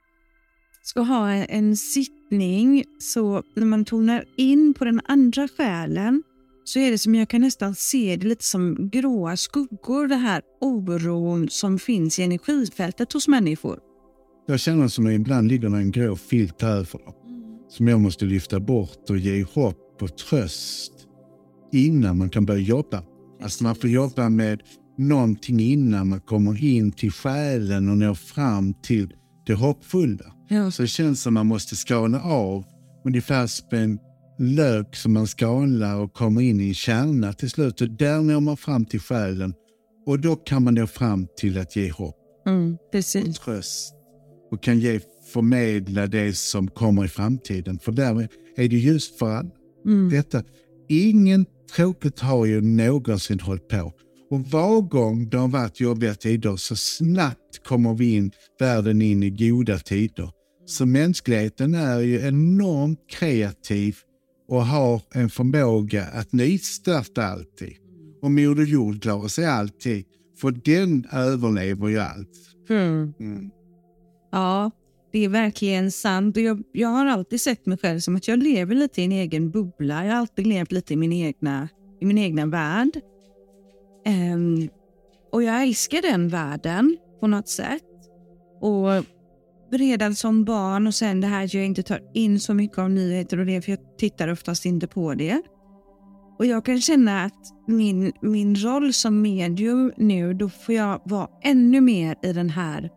ska 0.83 1.01
ha 1.01 1.31
en 1.31 1.77
sittning 1.77 2.83
så 2.99 3.43
när 3.55 3.65
man 3.65 3.85
tonar 3.85 4.25
in 4.37 4.73
på 4.73 4.85
den 4.85 5.01
andra 5.05 5.47
själen 5.47 6.23
så 6.63 6.79
är 6.79 6.91
det 6.91 6.97
som 6.97 7.15
jag 7.15 7.29
kan 7.29 7.41
nästan 7.41 7.75
se 7.75 8.15
det 8.15 8.27
lite 8.27 8.43
som 8.43 8.89
gråa 8.89 9.37
skuggor, 9.37 10.07
det 10.07 10.15
här 10.15 10.41
oron 10.61 11.49
som 11.49 11.79
finns 11.79 12.19
i 12.19 12.23
energifältet 12.23 13.13
hos 13.13 13.27
människor. 13.27 13.79
Jag 14.47 14.59
känner 14.59 14.87
som 14.87 15.05
att 15.05 15.11
ibland 15.11 15.47
ligger 15.47 15.75
en 15.75 15.91
grå 15.91 16.15
filt 16.15 16.63
över 16.63 16.99
dem. 17.05 17.13
Mm. 17.27 17.57
Som 17.69 17.87
jag 17.87 17.99
måste 17.99 18.25
lyfta 18.25 18.59
bort 18.59 19.09
och 19.09 19.17
ge 19.17 19.43
hopp 19.43 20.01
och 20.01 20.17
tröst. 20.17 20.93
innan 21.71 22.17
man 22.17 22.29
kan 22.29 22.45
börja 22.45 22.59
jobba. 22.59 23.03
Alltså 23.41 23.63
man 23.63 23.75
får 23.75 23.89
jobba 23.89 24.29
med 24.29 24.61
någonting 24.97 25.59
innan 25.59 26.09
man 26.09 26.21
kommer 26.21 26.63
in 26.63 26.91
till 26.91 27.11
själen 27.11 27.89
och 27.89 27.97
når 27.97 28.13
fram 28.13 28.73
till 28.73 29.13
det 29.45 29.53
hoppfulla. 29.53 30.25
Ja. 30.49 30.71
Så 30.71 30.81
det 30.81 30.87
känns 30.87 31.21
som 31.21 31.33
man 31.33 31.47
måste 31.47 31.75
skala 31.75 32.21
av 32.21 32.65
ungefär 33.05 33.47
som 33.47 33.67
en 33.71 33.99
lök 34.39 34.95
som 34.95 35.13
man 35.13 35.27
skalar 35.27 35.95
och 35.95 36.13
kommer 36.13 36.41
in 36.41 36.61
i 36.61 36.67
en 36.67 36.73
kärna 36.73 37.33
till 37.33 37.49
slut. 37.49 37.81
Och 37.81 37.89
där 37.89 38.21
når 38.21 38.39
man 38.39 38.57
fram 38.57 38.85
till 38.85 38.99
själen 38.99 39.53
och 40.05 40.19
då 40.19 40.35
kan 40.35 40.63
man 40.63 40.73
nå 40.73 40.87
fram 40.87 41.27
till 41.37 41.57
att 41.57 41.75
ge 41.75 41.91
hopp 41.91 42.19
Mm, 42.45 42.77
och 43.27 43.35
tröst 43.35 43.93
och 44.51 44.63
kan 44.63 44.79
ge, 44.79 44.99
förmedla 45.33 46.07
det 46.07 46.37
som 46.37 46.67
kommer 46.67 47.05
i 47.05 47.07
framtiden. 47.07 47.79
För 47.79 47.91
där 47.91 48.27
är 48.55 48.69
det 48.69 48.75
ljust 48.75 49.19
för 49.19 49.29
alla. 49.29 49.49
Mm. 49.85 50.09
Detta, 50.09 50.43
ingen 50.89 51.45
tråkigt 51.75 52.19
har 52.19 52.45
ju 52.45 52.61
någonsin 52.61 53.39
hållit 53.39 53.67
på. 53.67 53.93
Och 54.33 54.41
var 54.51 54.81
gång 54.81 55.29
det 55.29 55.37
har 55.37 55.47
varit 55.47 55.79
jobbiga 55.79 56.15
tider 56.15 56.55
så 56.55 56.75
snabbt 56.75 57.63
kommer 57.63 57.93
vi 57.93 58.15
in, 58.15 58.31
världen 58.59 59.01
in 59.01 59.23
i 59.23 59.29
goda 59.29 59.79
tider. 59.79 60.29
Så 60.65 60.85
mänskligheten 60.85 61.75
är 61.75 61.99
ju 61.99 62.27
enormt 62.27 62.99
kreativ 63.09 63.97
och 64.47 64.65
har 64.65 65.01
en 65.13 65.29
förmåga 65.29 66.03
att 66.03 66.33
nystarta 66.33 67.23
alltid. 67.23 67.73
Och 68.21 68.31
Moder 68.31 68.65
Jord 68.65 69.01
klarar 69.01 69.27
sig 69.27 69.45
alltid, 69.45 70.05
för 70.41 70.51
den 70.51 71.05
överlever 71.11 71.87
ju 71.87 71.99
allt. 71.99 72.29
Mm. 72.69 73.13
Mm. 73.19 73.49
Ja, 74.31 74.71
det 75.11 75.25
är 75.25 75.29
verkligen 75.29 75.91
sant. 75.91 76.37
Jag, 76.37 76.63
jag 76.71 76.89
har 76.89 77.05
alltid 77.05 77.41
sett 77.41 77.65
mig 77.65 77.77
själv 77.77 77.99
som 77.99 78.15
att 78.15 78.27
jag 78.27 78.43
lever 78.43 78.75
lite 78.75 79.01
i 79.01 79.05
en 79.05 79.11
egen 79.11 79.51
bubbla. 79.51 80.05
Jag 80.05 80.13
har 80.13 80.19
alltid 80.19 80.47
levt 80.47 80.71
lite 80.71 80.93
i 80.93 80.97
min 80.97 81.13
egna, 81.13 81.69
i 82.01 82.05
min 82.05 82.17
egna 82.17 82.45
värld. 82.45 83.01
Um, 84.05 84.69
och 85.31 85.43
jag 85.43 85.63
älskar 85.63 86.01
den 86.01 86.29
världen 86.29 86.97
på 87.19 87.27
något 87.27 87.49
sätt. 87.49 87.83
Och 88.61 89.05
redan 89.71 90.15
som 90.15 90.45
barn 90.45 90.87
och 90.87 90.95
sen 90.95 91.21
det 91.21 91.27
här 91.27 91.45
att 91.45 91.53
jag 91.53 91.65
inte 91.65 91.83
tar 91.83 92.01
in 92.13 92.39
så 92.39 92.53
mycket 92.53 92.77
av 92.77 92.89
nyheter 92.89 93.39
och 93.39 93.45
det, 93.45 93.61
för 93.61 93.71
jag 93.71 93.97
tittar 93.97 94.31
oftast 94.31 94.65
inte 94.65 94.87
på 94.87 95.13
det. 95.13 95.41
Och 96.39 96.45
jag 96.45 96.65
kan 96.65 96.81
känna 96.81 97.23
att 97.23 97.53
min, 97.67 98.11
min 98.21 98.55
roll 98.55 98.93
som 98.93 99.21
medium 99.21 99.91
nu, 99.97 100.33
då 100.33 100.49
får 100.49 100.75
jag 100.75 101.01
vara 101.05 101.27
ännu 101.43 101.81
mer 101.81 102.15
i 102.23 102.33
den 102.33 102.49
här 102.49 102.89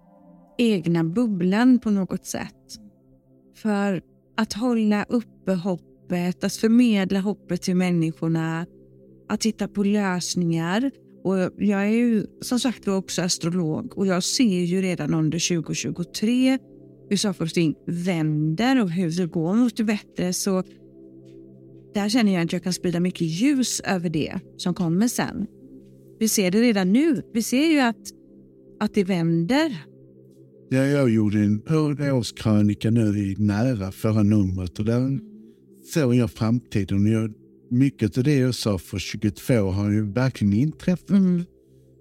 egna 0.59 1.05
bubblan 1.05 1.79
på 1.79 1.91
något 1.91 2.27
sätt. 2.27 2.55
För 3.57 4.03
att 4.37 4.53
hålla 4.53 5.05
uppe 5.05 5.53
hoppet, 5.53 6.45
att 6.45 6.57
förmedla 6.57 7.21
hoppet 7.21 7.63
till 7.63 7.77
människorna, 7.77 8.67
att 9.29 9.41
titta 9.41 9.69
på 9.69 9.83
lösningar. 9.83 10.91
Och 11.25 11.37
jag 11.59 11.83
är 11.83 11.91
ju 11.91 12.27
som 12.41 12.61
sagt 12.61 12.89
också 12.89 13.23
astrolog 13.23 13.99
och 13.99 14.07
jag 14.07 14.23
ser 14.25 14.65
ju 14.65 14.83
redan 14.83 15.15
under 15.15 15.57
2023 15.57 16.59
hur 17.11 17.17
saker 17.17 17.45
och 17.45 17.51
ting 17.51 17.75
vänder 17.87 18.83
och 18.83 18.91
hur 18.91 19.11
det 19.11 19.27
går 19.27 19.55
mot 19.55 19.77
det 19.77 19.85
bättre. 19.85 20.33
Så 20.33 20.63
där 21.95 22.09
känner 22.09 22.35
jag 22.35 22.45
att 22.45 22.53
jag 22.53 22.63
kan 22.63 22.73
sprida 22.73 23.01
mycket 23.01 23.27
ljus 23.27 23.81
över 23.81 24.09
det 24.09 24.41
som 24.57 24.75
kommer 24.75 25.09
sen. 25.09 25.47
Vi 26.19 26.29
ser 26.29 26.51
det 26.51 26.61
redan 26.61 26.93
nu. 26.93 27.23
Vi 27.35 27.43
ser 27.43 27.67
ju 27.67 27.81
att, 27.81 28.13
att 28.81 28.95
det 28.95 29.05
vänder. 29.05 29.77
Ja, 30.69 30.85
jag 30.85 31.11
gjorde 31.11 31.39
en 31.39 31.63
årskrönika 32.13 32.91
nu 32.91 33.19
i 33.19 33.37
nära 33.39 33.93
förra 33.93 34.23
numret 34.23 34.79
och 34.79 34.85
där 34.85 35.21
såg 35.95 36.15
jag 36.15 36.31
framtiden. 36.31 37.07
Jag, 37.07 37.33
mycket 37.71 38.19
av 38.19 38.25
det 38.25 38.37
jag 38.37 38.55
sa 38.55 38.79
för 38.79 38.99
22 38.99 39.71
har 39.71 39.91
ju 39.91 40.13
verkligen 40.13 40.53
inträffat. 40.53 41.11
Mm. 41.11 41.45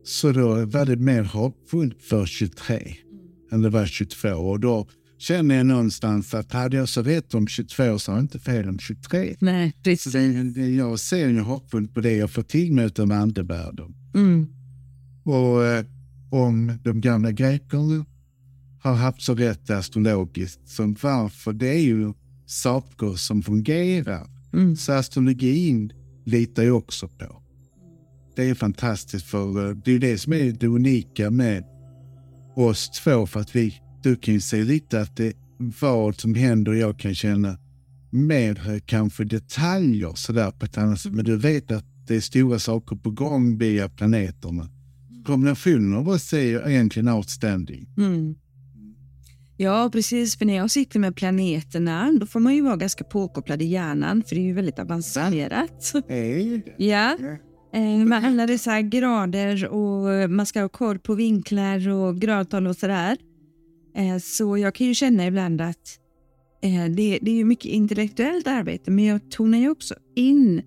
Så 0.03 0.31
då 0.31 0.65
var 0.65 0.85
det 0.85 0.95
mer 0.95 1.23
hoppfullt 1.23 2.03
för 2.03 2.25
23 2.25 2.95
än 3.51 3.61
det 3.61 3.69
var 3.69 3.85
22. 3.85 4.29
Och 4.29 4.59
då 4.59 4.87
känner 5.17 5.55
jag 5.55 5.65
någonstans 5.65 6.33
att 6.33 6.51
hade 6.51 6.77
jag 6.77 6.89
så 6.89 7.01
rätt 7.01 7.33
om 7.33 7.47
22 7.47 7.99
så 7.99 8.11
har 8.11 8.17
jag 8.17 8.23
inte 8.23 8.39
fel 8.39 8.69
om 8.69 8.79
23. 8.79 9.35
Nej, 9.39 9.71
Så 9.71 9.81
precis. 9.83 10.13
det, 10.13 10.43
det, 10.43 10.69
jag 10.69 10.99
ser 10.99 11.27
ju 11.27 11.39
hoppfullt 11.39 11.93
på 11.93 12.01
det 12.01 12.15
jag 12.15 12.31
får 12.31 12.43
till 12.43 12.73
mig 12.73 12.85
utav 12.85 13.11
andevärlden. 13.11 13.95
Mm. 14.15 14.47
Och 15.23 15.65
eh, 15.65 15.85
om 16.31 16.79
de 16.83 17.01
gamla 17.01 17.31
grekerna 17.31 18.05
har 18.83 18.93
haft 18.93 19.21
så 19.21 19.35
rätt 19.35 19.69
astrologiskt 19.69 20.69
som 20.69 20.95
varför 21.01 21.53
det 21.53 21.67
är 21.67 21.81
ju 21.81 22.13
saker 22.45 23.15
som 23.15 23.43
fungerar. 23.43 24.34
Mm. 24.55 24.75
Så 24.75 24.93
astrologin 24.93 25.93
litar 26.25 26.63
jag 26.63 26.77
också 26.77 27.07
på. 27.07 27.41
Det 28.35 28.49
är 28.49 28.55
fantastiskt 28.55 29.25
för 29.25 29.69
eh, 29.69 29.75
det 29.85 29.91
är 29.91 29.99
det 29.99 30.17
som 30.17 30.33
är 30.33 30.51
det 30.51 30.67
unika 30.67 31.31
med 31.31 31.63
oss 32.55 32.89
två 32.89 33.27
för 33.27 33.39
att 33.39 33.55
vi, 33.55 33.81
du 34.03 34.15
kan 34.15 34.33
ju 34.33 34.41
se 34.41 34.63
lite 34.63 35.01
att 35.01 35.17
det 35.17 35.33
vad 35.57 36.19
som 36.19 36.35
händer 36.35 36.73
jag 36.73 36.99
kan 36.99 37.15
känna 37.15 37.57
mer 38.09 38.69
eh, 38.69 38.79
kanske 38.85 39.23
detaljer 39.23 40.13
sådär 40.15 40.51
på 40.51 40.65
ett 40.65 40.77
annat 40.77 40.99
sätt. 40.99 41.11
Men 41.13 41.25
du 41.25 41.37
vet 41.37 41.71
att 41.71 41.85
det 42.07 42.15
är 42.15 42.21
stora 42.21 42.59
saker 42.59 42.95
på 42.95 43.11
gång 43.11 43.57
via 43.57 43.89
planeterna. 43.89 44.69
Kombinationen 45.25 45.93
av 45.93 46.09
oss 46.09 46.33
är 46.33 46.41
ju 46.41 46.61
egentligen 46.65 47.09
outstanding. 47.09 47.87
Mm. 47.97 48.35
Ja, 49.57 49.89
precis. 49.91 50.37
För 50.37 50.45
när 50.45 50.55
jag 50.55 50.71
sitter 50.71 50.99
med 50.99 51.15
planeterna, 51.15 52.11
då 52.19 52.25
får 52.25 52.39
man 52.39 52.55
ju 52.55 52.61
vara 52.61 52.75
ganska 52.75 53.03
påkopplad 53.03 53.61
i 53.61 53.65
hjärnan, 53.65 54.23
för 54.23 54.35
det 54.35 54.41
är 54.41 54.45
ju 54.45 54.53
väldigt 54.53 54.79
avancerat. 54.79 55.93
Det? 56.65 56.85
Ja, 56.85 57.17
eh, 57.73 58.05
med 58.05 58.25
alla 58.25 58.47
dessa 58.47 58.81
grader 58.81 59.67
och 59.67 60.29
man 60.29 60.45
ska 60.45 60.61
ha 60.61 60.69
koll 60.69 60.99
på 60.99 61.15
vinklar 61.15 61.89
och 61.89 62.17
gradtal 62.17 62.67
och 62.67 62.75
sådär. 62.75 63.17
Eh, 63.95 64.17
så 64.17 64.57
jag 64.57 64.75
kan 64.75 64.87
ju 64.87 64.93
känna 64.93 65.27
ibland 65.27 65.61
att 65.61 65.99
eh, 66.63 66.85
det, 66.85 67.19
det 67.21 67.31
är 67.31 67.35
ju 67.35 67.45
mycket 67.45 67.71
intellektuellt 67.71 68.47
arbete, 68.47 68.91
men 68.91 69.05
jag 69.05 69.31
tonar 69.31 69.57
ju 69.57 69.69
också 69.69 69.95
in 70.15 70.61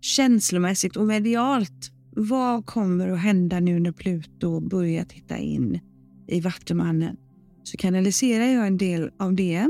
känslomässigt 0.00 0.96
och 0.96 1.06
medialt. 1.06 1.90
Vad 2.16 2.66
kommer 2.66 3.08
att 3.08 3.20
hända 3.20 3.60
nu 3.60 3.80
när 3.80 3.92
Pluto 3.92 4.60
börjar 4.60 5.04
titta 5.04 5.38
in 5.38 5.80
i 6.28 6.40
Vattumannen? 6.40 7.16
Så 7.62 7.76
kanaliserar 7.76 8.44
jag 8.44 8.66
en 8.66 8.76
del 8.76 9.10
av 9.18 9.34
det. 9.34 9.68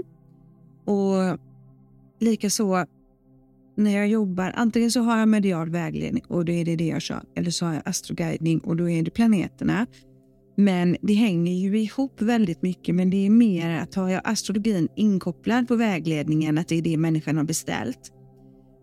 Och 0.85 1.39
likaså 2.21 2.87
när 3.77 3.97
jag 3.97 4.09
jobbar, 4.09 4.53
antingen 4.57 4.91
så 4.91 5.01
har 5.01 5.19
jag 5.19 5.29
medial 5.29 5.71
vägledning 5.71 6.25
och 6.29 6.45
då 6.45 6.53
är 6.53 6.65
det 6.65 6.77
det 6.77 6.87
jag 6.87 7.03
kör, 7.03 7.23
eller 7.37 7.51
så 7.51 7.67
har 7.67 7.75
jag 7.75 7.83
astroguidning 7.85 8.59
och 8.59 8.77
då 8.77 8.91
är 8.91 9.03
det 9.03 9.11
planeterna. 9.11 9.87
Men 10.57 10.97
det 11.03 11.13
hänger 11.13 11.53
ju 11.53 11.81
ihop 11.81 12.23
väldigt 12.23 12.63
mycket, 12.63 12.95
men 12.95 13.11
det 13.11 13.27
är 13.27 13.31
mer 13.31 13.81
att 13.81 13.95
har 13.95 14.09
jag 14.09 14.23
astrologin 14.25 14.89
inkopplad 14.97 15.69
på 15.69 15.77
vägledningen, 15.77 16.59
att 16.59 16.69
det 16.69 16.79
är 16.79 16.83
det 16.83 16.97
människan 16.97 17.37
har 17.37 17.45
beställt, 17.45 18.13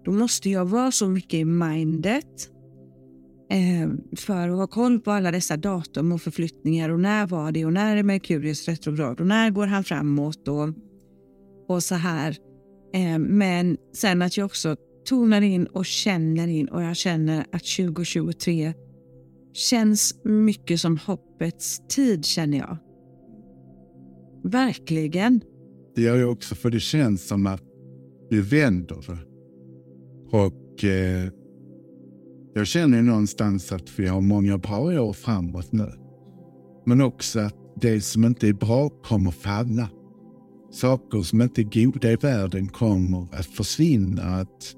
då 0.05 0.11
måste 0.11 0.49
jag 0.49 0.65
vara 0.65 0.91
så 0.91 1.07
mycket 1.07 1.33
i 1.33 1.45
mindet 1.45 2.49
Ehm, 3.49 4.01
för 4.15 4.49
att 4.49 4.55
ha 4.55 4.67
koll 4.67 4.99
på 4.99 5.11
alla 5.11 5.31
dessa 5.31 5.57
datum 5.57 6.11
och 6.11 6.21
förflyttningar 6.21 6.89
och 6.89 6.99
när 6.99 7.27
var 7.27 7.51
det 7.51 7.65
och 7.65 7.73
när 7.73 7.97
är 7.97 8.03
Merkurius 8.03 8.67
retrograd 8.67 9.19
och 9.19 9.27
när 9.27 9.49
går 9.49 9.67
han 9.67 9.83
framåt 9.83 10.47
och, 10.47 10.69
och 11.67 11.83
så 11.83 11.95
här. 11.95 12.37
Eh, 12.93 13.19
men 13.19 13.77
sen 13.93 14.21
att 14.21 14.37
jag 14.37 14.45
också 14.45 14.75
tonar 15.05 15.41
in 15.41 15.65
och 15.65 15.85
känner 15.85 16.47
in 16.47 16.67
och 16.67 16.83
jag 16.83 16.97
känner 16.97 17.39
att 17.39 17.65
2023 17.77 18.73
känns 19.53 20.15
mycket 20.23 20.81
som 20.81 20.97
hoppets 20.97 21.87
tid 21.87 22.25
känner 22.25 22.57
jag. 22.57 22.77
Verkligen. 24.43 25.41
Det 25.95 26.01
gör 26.01 26.17
jag 26.17 26.31
också 26.31 26.55
för 26.55 26.69
det 26.69 26.79
känns 26.79 27.27
som 27.27 27.47
att 27.47 27.63
vi 28.29 28.41
vänder. 28.41 28.97
Och 30.31 30.83
eh, 30.83 31.29
jag 32.57 32.67
känner 32.67 33.01
någonstans 33.01 33.71
att 33.71 33.99
vi 33.99 34.07
har 34.07 34.21
många 34.21 34.57
bra 34.57 34.79
år 34.79 35.13
framåt 35.13 35.71
nu. 35.71 35.91
Men 36.85 37.01
också 37.01 37.39
att 37.39 37.55
det 37.81 38.01
som 38.01 38.25
inte 38.25 38.47
är 38.47 38.53
bra 38.53 38.89
kommer 38.89 39.31
falla. 39.31 39.89
Saker 40.71 41.21
som 41.21 41.41
inte 41.41 41.61
är 41.61 41.83
goda 41.83 42.11
i 42.11 42.15
världen 42.15 42.67
kommer 42.67 43.27
att 43.31 43.45
försvinna. 43.45 44.23
Att, 44.23 44.75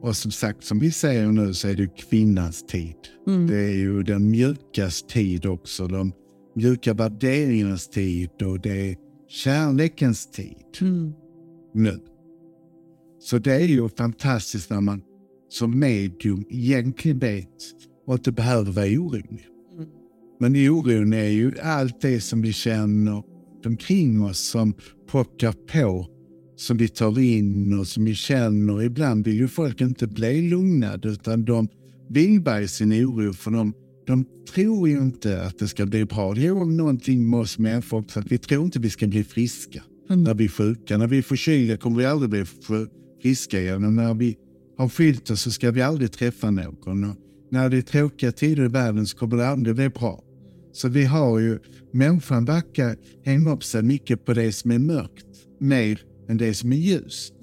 och 0.00 0.16
som 0.16 0.30
sagt, 0.30 0.64
som 0.64 0.78
vi 0.78 0.90
säger 0.90 1.26
nu 1.26 1.54
så 1.54 1.68
är 1.68 1.74
det 1.74 1.86
kvinnans 1.96 2.66
tid. 2.66 2.96
Mm. 3.26 3.46
Det 3.46 3.58
är 3.58 3.74
ju 3.74 4.02
den 4.02 4.30
mjukas 4.30 5.02
tid 5.02 5.46
också. 5.46 5.86
De 5.86 6.12
mjuka 6.56 6.94
värderingarnas 6.94 7.88
tid 7.88 8.42
och 8.42 8.60
det 8.60 8.90
är 8.90 8.96
kärlekens 9.28 10.30
tid 10.30 10.56
Mm. 10.80 11.12
nu. 11.74 11.98
Så 13.20 13.38
det 13.38 13.54
är 13.54 13.66
ju 13.66 13.88
fantastiskt 13.88 14.70
när 14.70 14.80
man 14.80 15.02
som 15.48 15.78
medium 15.78 16.44
egentligen 16.50 17.18
vet 17.18 17.46
och 18.06 18.14
inte 18.14 18.32
behöver 18.32 18.72
vara 18.72 18.86
orolig. 18.86 19.46
Mm. 19.74 19.88
Men 20.40 20.68
oron 20.68 21.12
är 21.12 21.28
ju 21.28 21.52
allt 21.62 22.00
det 22.00 22.20
som 22.20 22.42
vi 22.42 22.52
känner 22.52 23.22
omkring 23.66 24.22
oss 24.22 24.38
som 24.38 24.74
pockar 25.10 25.52
på 25.52 26.06
som 26.56 26.76
vi 26.76 26.88
tar 26.88 27.18
in 27.18 27.78
och 27.78 27.86
som 27.86 28.04
vi 28.04 28.14
känner. 28.14 28.82
Ibland 28.82 29.24
vill 29.24 29.36
ju 29.36 29.48
folk 29.48 29.80
inte 29.80 30.06
bli 30.06 30.50
lugnade 30.50 31.08
utan 31.08 31.44
de 31.44 31.68
vill 32.08 32.40
bära 32.40 32.68
sin 32.68 32.92
oro 32.92 33.32
för 33.32 33.50
de, 33.50 33.74
de 34.06 34.24
tror 34.54 34.88
ju 34.88 34.98
inte 34.98 35.42
att 35.42 35.58
det 35.58 35.68
ska 35.68 35.86
bli 35.86 36.04
bra. 36.04 36.34
Det 36.34 36.46
är 36.46 36.76
någonting 36.76 37.30
med 37.30 37.40
oss 37.40 37.58
människor 37.58 37.98
också, 37.98 38.20
att 38.20 38.32
vi 38.32 38.38
tror 38.38 38.64
inte 38.64 38.78
vi 38.78 38.90
ska 38.90 39.06
bli 39.06 39.24
friska 39.24 39.82
mm. 40.10 40.22
när 40.22 40.34
vi 40.34 40.44
är 40.44 40.48
sjuka. 40.48 40.98
När 40.98 41.06
vi 41.06 41.18
är 41.18 41.22
förkylda 41.22 41.76
kommer 41.76 41.98
vi 41.98 42.04
aldrig 42.04 42.30
bli 42.30 42.44
friska 43.22 43.60
igen 43.60 43.84
och 43.84 43.92
när 43.92 44.14
vi 44.14 44.36
har 44.78 44.88
skilt 44.88 45.30
oss 45.30 45.40
så 45.40 45.50
ska 45.50 45.70
vi 45.70 45.82
aldrig 45.82 46.12
träffa 46.12 46.50
någon. 46.50 47.04
Och 47.04 47.16
när 47.50 47.68
det 47.68 47.76
är 47.76 47.82
tråkiga 47.82 48.32
tider 48.32 48.64
i 48.64 48.68
världen 48.68 49.06
så 49.06 49.16
kommer 49.16 49.36
det 49.36 49.48
aldrig 49.48 49.76
bli 49.76 49.88
bra. 49.88 50.24
Så 50.72 50.88
vi 50.88 51.04
har 51.04 51.38
ju, 51.38 51.58
människan 51.92 52.44
verkar 52.44 52.96
hänga 53.24 53.52
upp 53.52 53.64
sig 53.64 53.82
mycket 53.82 54.24
på 54.24 54.32
det 54.34 54.52
som 54.52 54.70
är 54.70 54.78
mörkt, 54.78 55.26
mer 55.60 56.00
än 56.28 56.36
det 56.36 56.54
som 56.54 56.72
är 56.72 56.76
ljust. 56.76 57.34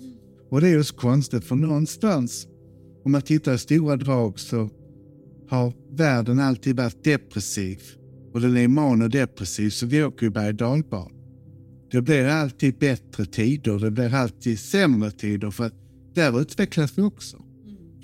Och 0.51 0.61
det 0.61 0.67
är 0.67 0.71
ju 0.71 0.83
så 0.83 0.95
konstigt 0.95 1.43
för 1.43 1.55
någonstans, 1.55 2.47
om 3.05 3.11
man 3.11 3.21
tittar 3.21 3.53
i 3.53 3.57
stora 3.57 3.95
drag 3.95 4.39
så 4.39 4.69
har 5.49 5.73
världen 5.91 6.39
alltid 6.39 6.77
varit 6.77 7.03
depressiv 7.03 7.79
och 8.33 8.41
den 8.41 8.57
är 8.57 8.67
manodepressiv 8.67 9.69
så 9.69 9.85
vi 9.85 10.03
åker 10.03 10.25
ju 10.25 10.29
berg 10.29 10.53
dalbana. 10.53 11.11
Det 11.91 12.01
blir 12.01 12.25
alltid 12.25 12.77
bättre 12.77 13.25
tider, 13.25 13.79
det 13.79 13.91
blir 13.91 14.13
alltid 14.13 14.59
sämre 14.59 15.11
tider 15.11 15.51
för 15.51 15.63
att 15.63 15.84
där 16.15 16.41
utvecklas 16.41 16.97
vi 16.97 17.01
också. 17.01 17.37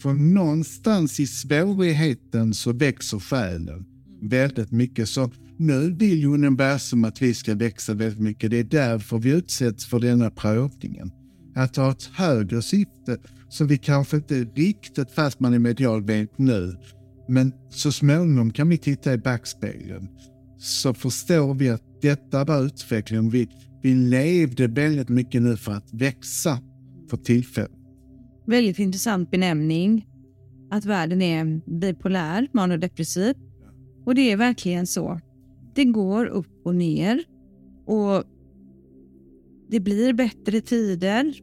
För 0.01 0.13
någonstans 0.13 1.19
i 1.19 1.27
svårigheten 1.27 2.53
så 2.53 2.73
växer 2.73 3.19
själen 3.19 3.85
väldigt 4.21 4.71
mycket. 4.71 5.09
Så 5.09 5.31
nu 5.57 5.91
vill 5.91 6.25
universum 6.25 7.03
att 7.03 7.21
vi 7.21 7.33
ska 7.33 7.55
växa 7.55 7.93
väldigt 7.93 8.19
mycket. 8.19 8.51
Det 8.51 8.59
är 8.59 8.63
därför 8.63 9.17
vi 9.17 9.29
utsätts 9.29 9.85
för 9.85 9.99
denna 9.99 10.29
prövningen. 10.29 11.11
Att 11.55 11.75
ha 11.75 11.91
ett 11.91 12.03
högre 12.03 12.61
syfte 12.61 13.17
som 13.49 13.67
vi 13.67 13.77
kanske 13.77 14.15
inte 14.15 14.43
riktigt, 14.43 15.11
fast 15.11 15.39
man 15.39 15.53
är 15.53 15.59
medial, 15.59 16.03
vet 16.03 16.37
nu. 16.37 16.75
Men 17.27 17.53
så 17.69 17.91
småningom 17.91 18.51
kan 18.51 18.69
vi 18.69 18.77
titta 18.77 19.13
i 19.13 19.17
backspegeln 19.17 20.07
så 20.57 20.93
förstår 20.93 21.53
vi 21.53 21.69
att 21.69 22.01
detta 22.01 22.45
var 22.45 22.65
utvecklingen. 22.65 23.29
Vi, 23.29 23.47
vi 23.81 23.95
levde 23.95 24.67
väldigt 24.67 25.09
mycket 25.09 25.41
nu 25.41 25.57
för 25.57 25.71
att 25.71 25.93
växa 25.93 26.59
för 27.09 27.17
tillfället. 27.17 27.80
Väldigt 28.45 28.79
intressant 28.79 29.31
benämning. 29.31 30.07
Att 30.71 30.85
världen 30.85 31.21
är 31.21 31.61
bipolär, 31.79 32.47
manodepressiv. 32.51 33.35
Och 34.05 34.15
det 34.15 34.31
är 34.31 34.37
verkligen 34.37 34.87
så. 34.87 35.19
Det 35.75 35.83
går 35.83 36.25
upp 36.25 36.61
och 36.65 36.75
ner. 36.75 37.23
Och 37.85 38.23
det 39.69 39.79
blir 39.79 40.13
bättre 40.13 40.61
tider. 40.61 41.33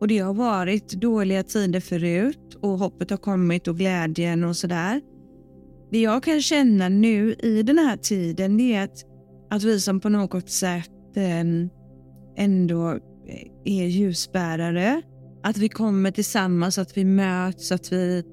Och 0.00 0.08
det 0.08 0.18
har 0.18 0.34
varit 0.34 0.88
dåliga 0.88 1.42
tider 1.42 1.80
förut 1.80 2.58
och 2.60 2.78
hoppet 2.78 3.10
har 3.10 3.16
kommit 3.16 3.68
och 3.68 3.76
glädjen 3.76 4.44
och 4.44 4.56
sådär. 4.56 5.00
Det 5.90 6.00
jag 6.00 6.22
kan 6.22 6.42
känna 6.42 6.88
nu 6.88 7.34
i 7.34 7.62
den 7.62 7.78
här 7.78 7.96
tiden 7.96 8.56
det 8.56 8.74
är 8.74 8.84
att, 8.84 9.04
att 9.50 9.62
vi 9.62 9.80
som 9.80 10.00
på 10.00 10.08
något 10.08 10.50
sätt 10.50 11.16
ehm, 11.16 11.62
eh, 12.36 12.44
ändå 12.44 12.98
är 13.64 13.86
ljusbärare 13.86 15.02
att 15.42 15.56
vi 15.56 15.68
kommer 15.68 16.10
tillsammans, 16.10 16.78
att 16.78 16.96
vi 16.96 17.04
möts, 17.04 17.72
att 17.72 17.92
vi 17.92 18.24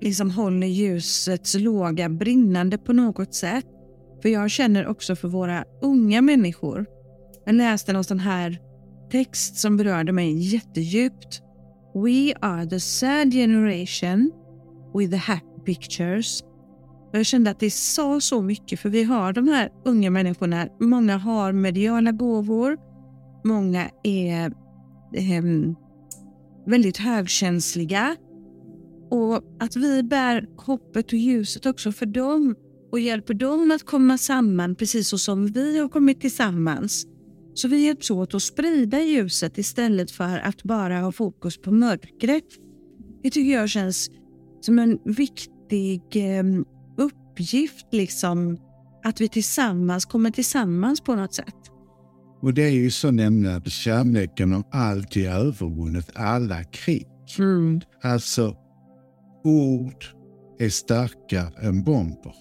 liksom 0.00 0.30
håller 0.30 0.66
ljusets 0.66 1.54
låga 1.54 2.08
brinnande 2.08 2.78
på 2.78 2.92
något 2.92 3.34
sätt. 3.34 3.66
För 4.22 4.28
jag 4.28 4.50
känner 4.50 4.86
också 4.86 5.16
för 5.16 5.28
våra 5.28 5.64
unga 5.82 6.22
människor. 6.22 6.86
Jag 7.44 7.54
läste 7.54 7.92
någon 7.92 8.04
sån 8.04 8.18
här 8.18 8.58
text 9.10 9.56
som 9.56 9.76
berörde 9.76 10.12
mig 10.12 10.54
jättedjupt. 10.54 11.42
We 11.94 12.34
are 12.40 12.66
the 12.66 12.80
sad 12.80 13.32
generation 13.32 14.32
with 14.94 15.10
the 15.10 15.16
happy 15.16 15.46
pictures. 15.64 16.42
Och 17.12 17.18
jag 17.18 17.26
kände 17.26 17.50
att 17.50 17.60
det 17.60 17.70
sa 17.70 18.20
så 18.20 18.42
mycket 18.42 18.80
för 18.80 18.88
vi 18.88 19.04
har 19.04 19.32
de 19.32 19.48
här 19.48 19.70
unga 19.84 20.10
människorna. 20.10 20.68
Många 20.80 21.16
har 21.18 21.52
mediala 21.52 22.12
gåvor. 22.12 22.76
Många 23.44 23.90
är 24.02 24.52
eh, 25.14 25.42
väldigt 26.66 26.96
högkänsliga. 26.96 28.16
Och 29.10 29.42
att 29.60 29.76
vi 29.76 30.02
bär 30.02 30.48
hoppet 30.56 31.06
och 31.06 31.18
ljuset 31.18 31.66
också 31.66 31.92
för 31.92 32.06
dem 32.06 32.54
och 32.92 33.00
hjälper 33.00 33.34
dem 33.34 33.70
att 33.70 33.86
komma 33.86 34.18
samman 34.18 34.74
precis 34.74 35.08
så 35.08 35.18
som 35.18 35.46
vi 35.46 35.78
har 35.78 35.88
kommit 35.88 36.20
tillsammans. 36.20 37.06
Så 37.54 37.68
vi 37.68 37.86
hjälps 37.86 38.10
åt 38.10 38.34
att 38.34 38.42
sprida 38.42 39.00
ljuset 39.00 39.58
istället 39.58 40.10
för 40.10 40.38
att 40.38 40.62
bara 40.62 41.00
ha 41.00 41.12
fokus 41.12 41.58
på 41.58 41.70
mörkret. 41.70 42.44
Det 43.22 43.30
tycker 43.30 43.52
jag 43.52 43.68
känns 43.68 44.10
som 44.60 44.78
en 44.78 44.98
viktig 45.04 46.02
eh, 46.14 46.44
uppgift, 46.96 47.86
liksom, 47.92 48.58
att 49.04 49.20
vi 49.20 49.28
tillsammans 49.28 50.04
kommer 50.04 50.30
tillsammans 50.30 51.00
på 51.00 51.14
något 51.14 51.34
sätt. 51.34 51.71
Och 52.42 52.54
det 52.54 52.62
är 52.62 52.70
ju 52.70 52.90
så 52.90 53.10
nämligen 53.10 53.56
att 53.56 53.72
kärleken 53.72 54.52
har 54.52 54.64
alltid 54.70 55.26
övervunnit 55.26 56.10
alla 56.14 56.64
krig. 56.64 57.08
Mm. 57.38 57.80
Alltså, 58.02 58.56
ord 59.44 60.04
är 60.58 60.68
starkare 60.68 61.68
än 61.68 61.84
bomber. 61.84 62.34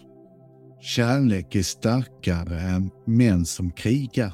Kärlek 0.82 1.56
är 1.56 1.64
starkare 1.64 2.60
än 2.60 2.90
män 3.06 3.46
som 3.46 3.72
krigar. 3.72 4.34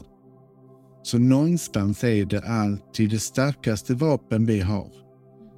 Så 1.03 1.17
någonstans 1.17 2.03
är 2.03 2.25
det 2.25 2.41
alltid 2.41 3.09
det 3.09 3.19
starkaste 3.19 3.93
vapen 3.93 4.45
vi 4.45 4.59
har. 4.59 4.91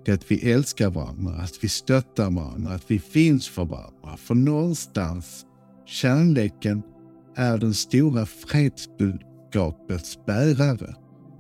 Det 0.05 0.11
är 0.11 0.15
att 0.15 0.31
vi 0.31 0.51
älskar 0.51 0.89
varandra, 0.89 1.33
att 1.33 1.63
vi 1.63 1.69
stöttar 1.69 2.31
varandra, 2.31 2.73
att 2.73 2.91
vi 2.91 2.99
finns 2.99 3.47
för 3.47 3.65
varandra. 3.65 4.17
För 4.17 4.35
någonstans, 4.35 5.45
kärleken 5.85 6.81
är 7.35 7.57
den 7.57 7.73
stora 7.73 8.25
fredsbud 8.25 9.21
budskapets 9.51 10.25
bärare. 10.25 10.95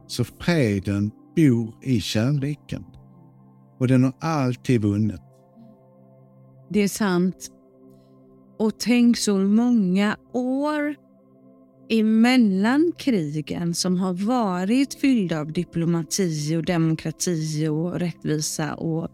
Så 0.07 0.23
freden 0.23 1.11
bor 1.35 1.75
i 1.83 2.01
kärleken. 2.01 2.85
Och 3.79 3.87
den 3.87 4.03
har 4.03 4.13
alltid 4.19 4.81
vunnit. 4.81 5.21
Det 6.69 6.79
är 6.79 6.87
sant. 6.87 7.51
Och 8.59 8.79
tänk 8.79 9.17
så 9.17 9.37
många 9.37 10.17
år 10.33 10.95
emellan 11.89 12.91
krigen 12.97 13.73
som 13.73 13.97
har 13.97 14.13
varit 14.13 14.93
fyllda 14.93 15.39
av 15.39 15.51
diplomati 15.51 16.55
och 16.57 16.65
demokrati 16.65 17.67
och 17.67 17.99
rättvisa 17.99 18.73
och 18.73 19.09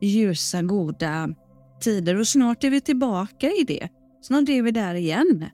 ljusa, 0.00 0.62
goda 0.62 1.28
tider. 1.80 2.18
Och 2.18 2.28
snart 2.28 2.64
är 2.64 2.70
vi 2.70 2.80
tillbaka 2.80 3.46
i 3.46 3.64
det. 3.64 3.88
Snart 4.22 4.48
är 4.48 4.62
vi 4.62 4.70
där 4.70 4.94
igen. 4.94 5.44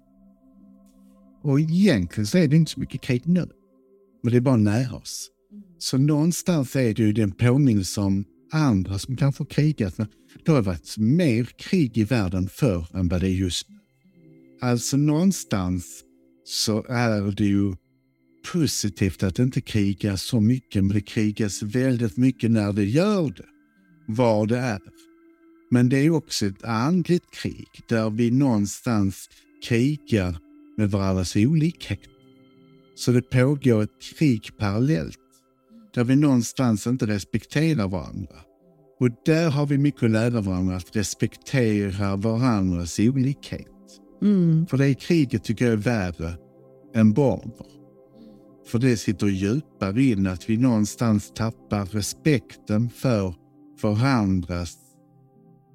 Och 1.47 1.61
egentligen 1.61 2.27
så 2.27 2.39
är 2.39 2.49
det 2.49 2.57
inte 2.57 2.71
så 2.71 2.81
mycket 2.81 3.01
krig 3.01 3.23
nu. 3.27 3.49
Men 4.23 4.33
det 4.33 4.37
är 4.37 4.41
bara 4.41 4.57
nära 4.57 4.97
oss. 4.97 5.31
Så 5.79 5.99
någonstans 5.99 6.77
är 6.77 6.95
det 6.95 7.03
ju 7.03 7.13
den 7.13 7.33
påminnelse 7.33 8.01
om 8.01 8.25
andra 8.53 8.99
som 8.99 9.17
kanske 9.17 9.45
krigat. 9.45 9.97
Det 10.45 10.53
har 10.53 10.63
varit 10.63 10.99
mer 10.99 11.45
krig 11.45 11.99
i 11.99 12.05
världen 12.05 12.49
förr 12.49 12.87
än 12.95 13.09
vad 13.09 13.21
det 13.21 13.29
är 13.29 13.33
just 13.33 13.69
nu. 13.69 13.77
Alltså 14.61 14.97
någonstans 14.97 16.03
så 16.45 16.85
är 16.89 17.33
det 17.37 17.45
ju 17.45 17.75
positivt 18.53 19.23
att 19.23 19.39
inte 19.39 19.61
kriga 19.61 20.17
så 20.17 20.41
mycket, 20.41 20.85
men 20.85 20.95
det 20.95 21.01
krigas 21.01 21.63
väldigt 21.63 22.17
mycket 22.17 22.51
när 22.51 22.73
det 22.73 22.85
gör 22.85 23.31
det, 23.31 23.47
var 24.07 24.47
det 24.47 24.59
är. 24.59 24.81
Men 25.71 25.89
det 25.89 25.99
är 25.99 26.11
också 26.11 26.47
ett 26.47 26.65
andligt 26.65 27.31
krig 27.31 27.69
där 27.89 28.11
vi 28.11 28.31
någonstans 28.31 29.29
krigar 29.69 30.39
med 30.77 30.91
varandras 30.91 31.37
olikhet. 31.37 32.01
Så 32.95 33.13
det 33.13 33.23
pågår 33.23 33.83
ett 33.83 34.03
krig 34.19 34.51
parallellt 34.59 35.19
där 35.95 36.05
vi 36.05 36.17
någonstans 36.17 36.87
inte 36.87 37.07
respekterar 37.07 37.89
varandra. 37.89 38.37
Och 39.01 39.11
där 39.25 39.51
har 39.51 39.67
vi 39.67 39.79
mycket 39.79 40.03
att 40.03 40.11
lära 40.11 40.41
varandra, 40.41 40.77
att 40.77 40.97
respektera 40.97 42.17
varandras 42.17 42.99
olikhet. 42.99 43.67
Mm. 44.23 44.67
För 44.67 44.77
det 44.77 44.95
kriget 44.95 45.45
tycker 45.45 45.65
jag 45.65 45.73
är 45.73 45.77
värre 45.77 46.35
än 46.95 47.13
bomber. 47.13 47.67
För 48.67 48.79
det 48.79 48.97
sitter 48.97 49.27
djupare 49.27 50.03
in 50.03 50.27
att 50.27 50.51
vi 50.51 50.57
någonstans 50.57 51.33
tappar 51.35 51.87
respekten 51.87 52.91
för 52.91 53.35
varandras 53.83 54.77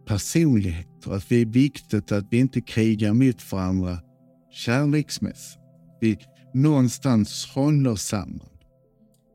personligheter. 0.05 1.13
Att 1.13 1.29
det 1.29 1.35
är 1.35 1.45
viktigt 1.45 2.11
att 2.11 2.25
vi 2.29 2.37
inte 2.37 2.61
krigar 2.61 3.13
mot 3.13 3.51
varandra 3.51 3.97
kärleksmässigt. 4.51 5.59
Vi 5.99 6.17
någonstans 6.53 7.51
håller 7.55 7.95
samman. 7.95 8.49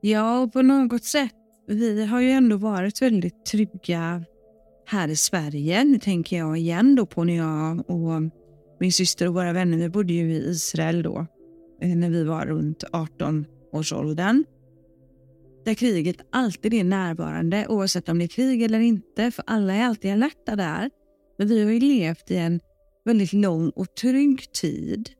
Ja, 0.00 0.40
och 0.40 0.52
på 0.52 0.62
något 0.62 1.04
sätt. 1.04 1.32
Vi 1.68 2.04
har 2.04 2.20
ju 2.20 2.30
ändå 2.30 2.56
varit 2.56 3.02
väldigt 3.02 3.46
trygga 3.46 4.24
här 4.86 5.08
i 5.08 5.16
Sverige. 5.16 5.84
Nu 5.84 5.98
tänker 5.98 6.38
jag 6.38 6.58
igen 6.58 6.94
då 6.94 7.06
på 7.06 7.24
när 7.24 7.36
jag 7.36 7.90
och 7.90 8.22
min 8.80 8.92
syster 8.92 9.28
och 9.28 9.34
våra 9.34 9.52
vänner, 9.52 9.78
vi 9.78 9.88
bodde 9.88 10.12
ju 10.12 10.32
i 10.32 10.50
Israel 10.50 11.02
då, 11.02 11.26
eh, 11.82 11.96
när 11.96 12.10
vi 12.10 12.24
var 12.24 12.46
runt 12.46 12.84
18 12.92 13.46
års 13.72 13.92
åldern. 13.92 14.44
där 15.64 15.74
kriget 15.74 16.16
alltid 16.32 16.74
är 16.74 16.84
närvarande 16.84 17.66
oavsett 17.68 18.08
om 18.08 18.18
det 18.18 18.24
är 18.24 18.28
krig 18.28 18.62
eller 18.62 18.80
inte, 18.80 19.30
för 19.30 19.44
alla 19.46 19.74
är 19.74 19.84
alltid 19.84 20.12
alerta 20.12 20.56
där. 20.56 20.90
Men 21.38 21.48
vi 21.48 21.64
har 21.64 21.70
ju 21.70 21.80
levt 21.80 22.30
i 22.30 22.36
en 22.36 22.60
väldigt 23.06 23.32
lång 23.32 23.70
och 23.70 23.94
trygg 23.94 24.52
tid. 24.52 25.10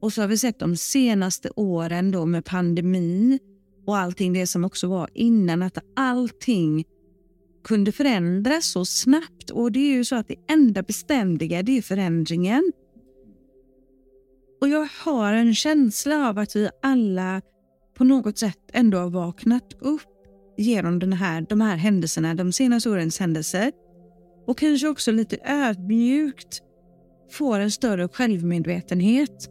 Och 0.00 0.12
så 0.12 0.20
har 0.20 0.28
vi 0.28 0.38
sett 0.38 0.58
de 0.58 0.76
senaste 0.76 1.50
åren 1.56 2.10
då 2.10 2.26
med 2.26 2.44
pandemi 2.44 3.38
och 3.86 3.96
allting 3.96 4.32
det 4.32 4.46
som 4.46 4.64
också 4.64 4.88
var 4.88 5.10
innan, 5.14 5.62
att 5.62 5.78
allting 5.96 6.84
kunde 7.64 7.92
förändras 7.92 8.66
så 8.66 8.84
snabbt. 8.84 9.50
Och 9.50 9.72
det 9.72 9.80
är 9.80 9.94
ju 9.94 10.04
så 10.04 10.16
att 10.16 10.28
det 10.28 10.36
enda 10.48 10.82
beständiga, 10.82 11.62
det 11.62 11.78
är 11.78 11.82
förändringen. 11.82 12.72
Och 14.60 14.68
jag 14.68 14.88
har 15.04 15.32
en 15.32 15.54
känsla 15.54 16.28
av 16.28 16.38
att 16.38 16.56
vi 16.56 16.68
alla 16.82 17.40
på 17.94 18.04
något 18.04 18.38
sätt 18.38 18.58
ändå 18.72 18.98
har 18.98 19.10
vaknat 19.10 19.72
upp 19.80 20.02
genom 20.56 20.98
den 20.98 21.12
här, 21.12 21.46
de 21.48 21.60
här 21.60 21.76
händelserna, 21.76 22.34
de 22.34 22.52
senaste 22.52 22.90
årens 22.90 23.18
händelser. 23.18 23.72
Och 24.46 24.58
kanske 24.58 24.88
också 24.88 25.12
lite 25.12 25.38
ödmjukt 25.44 26.62
får 27.30 27.58
en 27.58 27.70
större 27.70 28.08
självmedvetenhet 28.08 29.48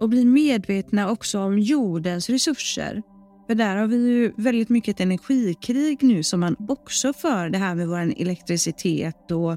och 0.00 0.08
blir 0.08 0.24
medvetna 0.24 1.10
också 1.10 1.40
om 1.40 1.58
jordens 1.58 2.30
resurser. 2.30 3.02
För 3.46 3.54
där 3.54 3.76
har 3.76 3.86
vi 3.86 3.96
ju 3.96 4.32
väldigt 4.36 4.68
mycket 4.68 4.94
ett 4.94 5.00
energikrig 5.00 6.02
nu 6.02 6.22
som 6.22 6.40
man 6.40 6.56
också 6.68 7.12
för 7.12 7.50
det 7.50 7.58
här 7.58 7.74
med 7.74 7.88
vår 7.88 8.14
elektricitet 8.16 9.30
och 9.30 9.56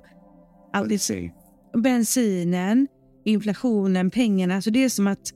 allt 0.73 0.89
Bensin. 0.89 1.31
bensinen, 1.83 2.87
inflationen, 3.25 4.09
pengarna. 4.09 4.61
Så 4.61 4.69
det 4.69 4.83
är 4.83 4.89
som 4.89 5.07
att 5.07 5.33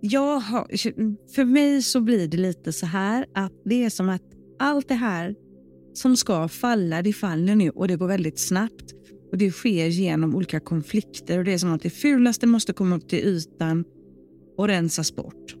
jag 0.00 0.40
har, 0.40 0.66
för 1.34 1.44
mig 1.44 1.82
så 1.82 2.00
blir 2.00 2.28
det 2.28 2.36
lite 2.36 2.72
så 2.72 2.86
här 2.86 3.26
att 3.34 3.52
det 3.64 3.84
är 3.84 3.90
som 3.90 4.08
att 4.08 4.22
allt 4.58 4.88
det 4.88 4.94
här 4.94 5.34
som 5.94 6.16
ska 6.16 6.48
falla, 6.48 7.02
det 7.02 7.12
faller 7.12 7.54
nu 7.54 7.70
och 7.70 7.88
det 7.88 7.96
går 7.96 8.08
väldigt 8.08 8.38
snabbt. 8.38 8.94
Och 9.30 9.38
Det 9.38 9.50
sker 9.50 9.86
genom 9.86 10.34
olika 10.34 10.60
konflikter 10.60 11.38
och 11.38 11.44
det 11.44 11.52
är 11.52 11.58
som 11.58 11.72
att 11.72 11.82
det 11.82 11.90
fulaste 11.90 12.46
måste 12.46 12.72
komma 12.72 12.96
upp 12.96 13.08
till 13.08 13.18
ytan 13.18 13.84
och 14.56 14.68
rensas 14.68 15.16
bort. 15.16 15.56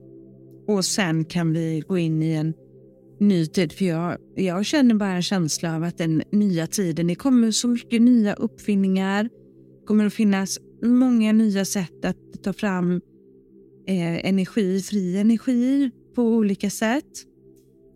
Och 0.66 0.84
sen 0.84 1.24
kan 1.24 1.52
vi 1.52 1.82
gå 1.88 1.98
in 1.98 2.22
i 2.22 2.32
en 2.32 2.54
ny 3.20 3.46
tid. 3.46 3.72
För 3.72 3.84
jag, 3.84 4.16
jag 4.34 4.66
känner 4.66 4.94
bara 4.94 5.12
en 5.12 5.22
känsla 5.22 5.76
av 5.76 5.82
att 5.82 5.98
den 5.98 6.22
nya 6.32 6.66
tiden, 6.66 7.06
det 7.06 7.14
kommer 7.14 7.50
så 7.50 7.68
mycket 7.68 8.02
nya 8.02 8.34
uppfinningar. 8.34 9.24
Det 9.24 9.86
kommer 9.86 10.06
att 10.06 10.14
finnas 10.14 10.58
många 10.82 11.32
nya 11.32 11.64
sätt 11.64 12.04
att 12.04 12.42
ta 12.42 12.52
fram 12.52 13.00
eh, 13.86 14.28
energi, 14.28 14.80
fri 14.80 15.16
energi 15.16 15.90
på 16.14 16.22
olika 16.22 16.70
sätt. 16.70 17.26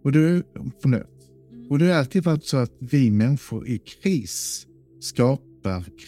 Och 0.04 0.12
det, 0.12 0.42
förlåt. 0.82 1.10
Och 1.70 1.78
det 1.78 1.86
har 1.86 1.98
alltid 1.98 2.24
varit 2.24 2.44
så 2.44 2.56
att 2.56 2.72
vi 2.78 3.10
människor 3.10 3.68
i 3.68 3.78
kris 3.78 4.66
skapar 5.00 5.53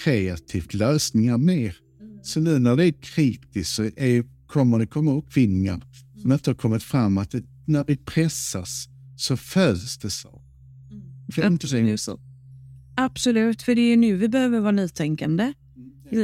kreativt 0.05 0.75
lösningar 0.75 1.39
mer. 1.39 1.77
Så 2.23 2.41
nu 2.41 2.59
när 2.59 2.77
det 2.77 2.85
är 2.87 2.93
kritiskt 2.93 3.75
så 3.75 3.83
är, 3.83 4.47
kommer 4.47 4.79
det 4.79 4.87
komma 4.87 5.13
uppfinningar 5.13 5.83
som 6.23 6.33
inte 6.33 6.51
har 6.51 6.55
kommit 6.55 6.83
fram. 6.83 7.19
Att 7.19 7.31
det, 7.31 7.43
när 7.65 7.85
vi 7.85 7.97
pressas 7.97 8.89
så 9.17 9.37
föds 9.37 9.99
det. 9.99 10.11
Absolut. 11.45 12.01
så. 12.01 12.21
Absolut, 12.97 13.63
för 13.63 13.75
det 13.75 13.81
är 13.81 13.97
nu 13.97 14.17
vi 14.17 14.29
behöver 14.29 14.61
vara 14.61 14.73
nytänkande. 14.73 15.53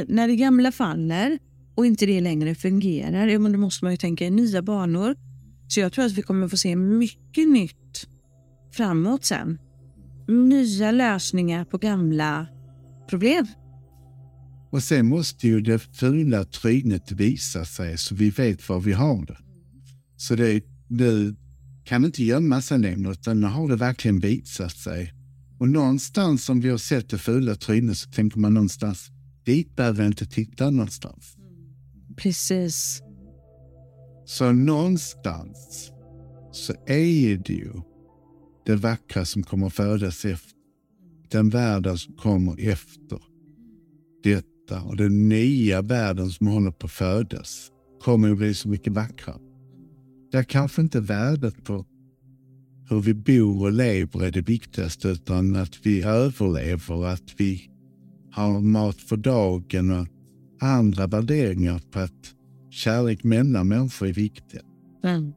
När 0.09 0.29
det 0.29 0.37
gamla 0.37 0.73
faller 0.73 1.38
och 1.75 1.87
inte 1.87 2.07
det 2.07 2.21
längre 2.21 2.55
fungerar, 2.55 3.27
ja, 3.27 3.38
men 3.38 3.53
då 3.53 3.59
måste 3.59 3.85
man 3.85 3.92
ju 3.92 3.97
tänka 3.97 4.27
i 4.27 4.31
nya 4.31 4.62
banor. 4.62 5.16
Så 5.68 5.81
jag 5.81 5.92
tror 5.92 6.05
att 6.05 6.12
vi 6.12 6.23
kommer 6.23 6.49
få 6.49 6.57
se 6.57 6.77
mycket 6.77 7.49
nytt 7.49 8.09
framåt 8.73 9.25
sen. 9.25 9.59
Nya 10.29 10.90
lösningar 10.90 11.64
på 11.64 11.79
gamla 11.79 12.47
problem. 13.12 13.46
Och 14.70 14.83
sen 14.83 15.07
måste 15.07 15.48
ju 15.48 15.61
det 15.61 15.79
fula 15.79 16.44
trynet 16.44 17.12
visa 17.12 17.64
sig 17.64 17.98
så 17.98 18.14
vi 18.14 18.31
vet 18.31 18.68
var 18.68 18.81
vi 18.81 18.92
har 18.92 19.27
det. 19.27 19.38
Så 20.16 20.37
det, 20.37 20.64
det 20.88 21.35
kan 21.85 22.05
inte 22.05 22.25
gömma 22.25 22.62
sig 22.62 22.79
längre 22.79 23.12
utan 23.12 23.40
nu 23.40 23.46
har 23.46 23.68
det 23.68 23.77
verkligen 23.77 24.20
visat 24.20 24.77
sig. 24.77 25.14
Och 25.59 25.68
någonstans 25.68 26.48
om 26.48 26.61
vi 26.61 26.68
har 26.68 26.79
sett 26.79 27.11
det 27.11 27.18
fula 27.18 27.55
trynet 27.55 27.98
så 27.98 28.11
tänker 28.11 28.38
man 28.38 28.55
någonstans 28.55 29.11
dit 29.44 29.77
behöver 29.77 30.03
jag 30.03 30.11
inte 30.11 30.27
titta 30.27 30.70
någonstans. 30.70 31.37
Precis. 32.16 33.03
Så 34.27 34.53
någonstans 34.53 35.90
så 36.53 36.72
är 36.87 37.37
det 37.37 37.53
ju 37.53 37.72
det 38.66 38.77
vackra 38.77 39.25
som 39.25 39.42
kommer 39.42 39.70
födas 39.70 40.25
efter. 40.25 40.52
Den 41.33 41.51
världen 41.51 41.99
som 41.99 42.14
kommer 42.14 42.71
efter 42.71 43.18
detta 44.23 44.83
och 44.83 44.97
den 44.97 45.29
nya 45.29 45.83
världen 45.83 46.31
som 46.31 46.47
håller 46.47 46.71
på 46.71 46.87
att 46.87 46.92
födas 46.92 47.71
kommer 48.01 48.31
att 48.31 48.38
bli 48.38 48.55
så 48.55 48.68
mycket 48.68 48.92
vackrare. 48.92 49.40
Där 50.33 50.42
kanske 50.42 50.83
inte 50.83 51.01
värdet 51.01 51.64
på 51.64 51.87
hur 52.90 53.01
vi 53.01 53.14
bor 53.14 53.62
och 53.62 53.73
lever 53.73 54.25
är 54.25 54.31
det 54.31 54.40
viktigaste 54.40 55.09
utan 55.09 55.57
att 55.57 55.87
vi 55.87 56.03
överlever, 56.03 57.07
att 57.07 57.35
vi 57.37 57.71
har 58.33 58.61
mat 58.61 58.97
för 58.97 59.16
dagen 59.16 59.90
och 59.90 60.07
andra 60.61 61.07
värderingar 61.07 61.81
på 61.90 61.99
att 61.99 62.35
kärlek 62.71 63.25
mellan 63.25 63.68
människor 63.68 64.09
är 64.09 64.12
viktiga. 64.12 64.62
Mm. 65.05 65.33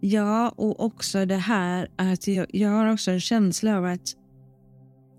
Ja, 0.00 0.48
och 0.56 0.84
också 0.84 1.26
det 1.26 1.36
här 1.36 1.88
att 1.96 2.28
jag, 2.28 2.46
jag 2.50 2.70
har 2.70 2.92
också 2.92 3.10
en 3.10 3.20
känsla 3.20 3.78
av 3.78 3.84
att 3.84 4.16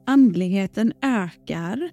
andligheten 0.06 0.94
ökar 1.02 1.89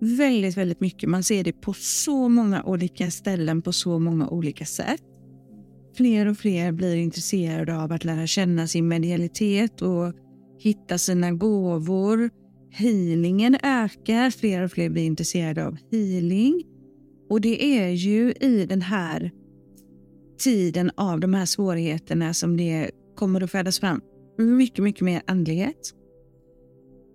väldigt, 0.00 0.56
väldigt 0.56 0.80
mycket. 0.80 1.08
Man 1.08 1.22
ser 1.22 1.44
det 1.44 1.52
på 1.52 1.72
så 1.72 2.28
många 2.28 2.62
olika 2.62 3.10
ställen 3.10 3.62
på 3.62 3.72
så 3.72 3.98
många 3.98 4.28
olika 4.28 4.64
sätt. 4.64 5.02
Fler 5.96 6.26
och 6.26 6.36
fler 6.36 6.72
blir 6.72 6.96
intresserade 6.96 7.82
av 7.82 7.92
att 7.92 8.04
lära 8.04 8.26
känna 8.26 8.66
sin 8.66 8.88
medialitet 8.88 9.82
och 9.82 10.14
hitta 10.58 10.98
sina 10.98 11.32
gåvor. 11.32 12.30
Healingen 12.70 13.56
ökar, 13.62 14.30
fler 14.30 14.62
och 14.62 14.70
fler 14.70 14.90
blir 14.90 15.04
intresserade 15.04 15.66
av 15.66 15.76
healing. 15.90 16.62
Och 17.30 17.40
det 17.40 17.64
är 17.64 17.88
ju 17.88 18.32
i 18.32 18.66
den 18.66 18.82
här 18.82 19.30
tiden 20.38 20.90
av 20.94 21.20
de 21.20 21.34
här 21.34 21.46
svårigheterna 21.46 22.34
som 22.34 22.56
det 22.56 22.90
kommer 23.16 23.40
att 23.40 23.50
födas 23.50 23.80
fram 23.80 24.00
mycket, 24.38 24.84
mycket 24.84 25.02
mer 25.02 25.22
andlighet. 25.26 25.94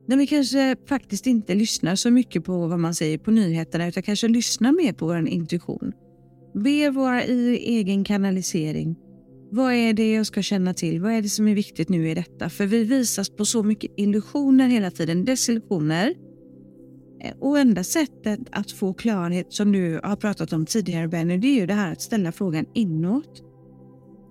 När 0.07 0.17
vi 0.17 0.27
kanske 0.27 0.75
faktiskt 0.89 1.27
inte 1.27 1.55
lyssnar 1.55 1.95
så 1.95 2.11
mycket 2.11 2.43
på 2.45 2.67
vad 2.67 2.79
man 2.79 2.93
säger 2.93 3.17
på 3.17 3.31
nyheterna 3.31 3.87
utan 3.87 4.03
kanske 4.03 4.27
lyssnar 4.27 4.71
mer 4.71 4.93
på 4.93 5.05
vår 5.05 5.27
intuition. 5.27 5.91
Ber 6.53 6.91
våra 6.91 7.25
i 7.25 7.57
egen 7.57 8.03
kanalisering. 8.03 8.95
Vad 9.51 9.73
är 9.73 9.93
det 9.93 10.13
jag 10.13 10.25
ska 10.25 10.41
känna 10.41 10.73
till? 10.73 11.01
Vad 11.01 11.11
är 11.11 11.21
det 11.21 11.29
som 11.29 11.47
är 11.47 11.55
viktigt 11.55 11.89
nu 11.89 12.09
i 12.09 12.13
detta? 12.13 12.49
För 12.49 12.65
vi 12.65 12.83
visas 12.83 13.29
på 13.29 13.45
så 13.45 13.63
mycket 13.63 13.91
illusioner 13.97 14.67
hela 14.67 14.91
tiden, 14.91 15.25
desillusioner. 15.25 16.15
Och 17.39 17.59
enda 17.59 17.83
sättet 17.83 18.39
att 18.51 18.71
få 18.71 18.93
klarhet 18.93 19.53
som 19.53 19.71
du 19.71 19.99
har 20.03 20.15
pratat 20.15 20.53
om 20.53 20.65
tidigare 20.65 21.07
Benny, 21.07 21.37
det 21.37 21.47
är 21.47 21.55
ju 21.55 21.65
det 21.65 21.73
här 21.73 21.91
att 21.91 22.01
ställa 22.01 22.31
frågan 22.31 22.65
inåt. 22.73 23.43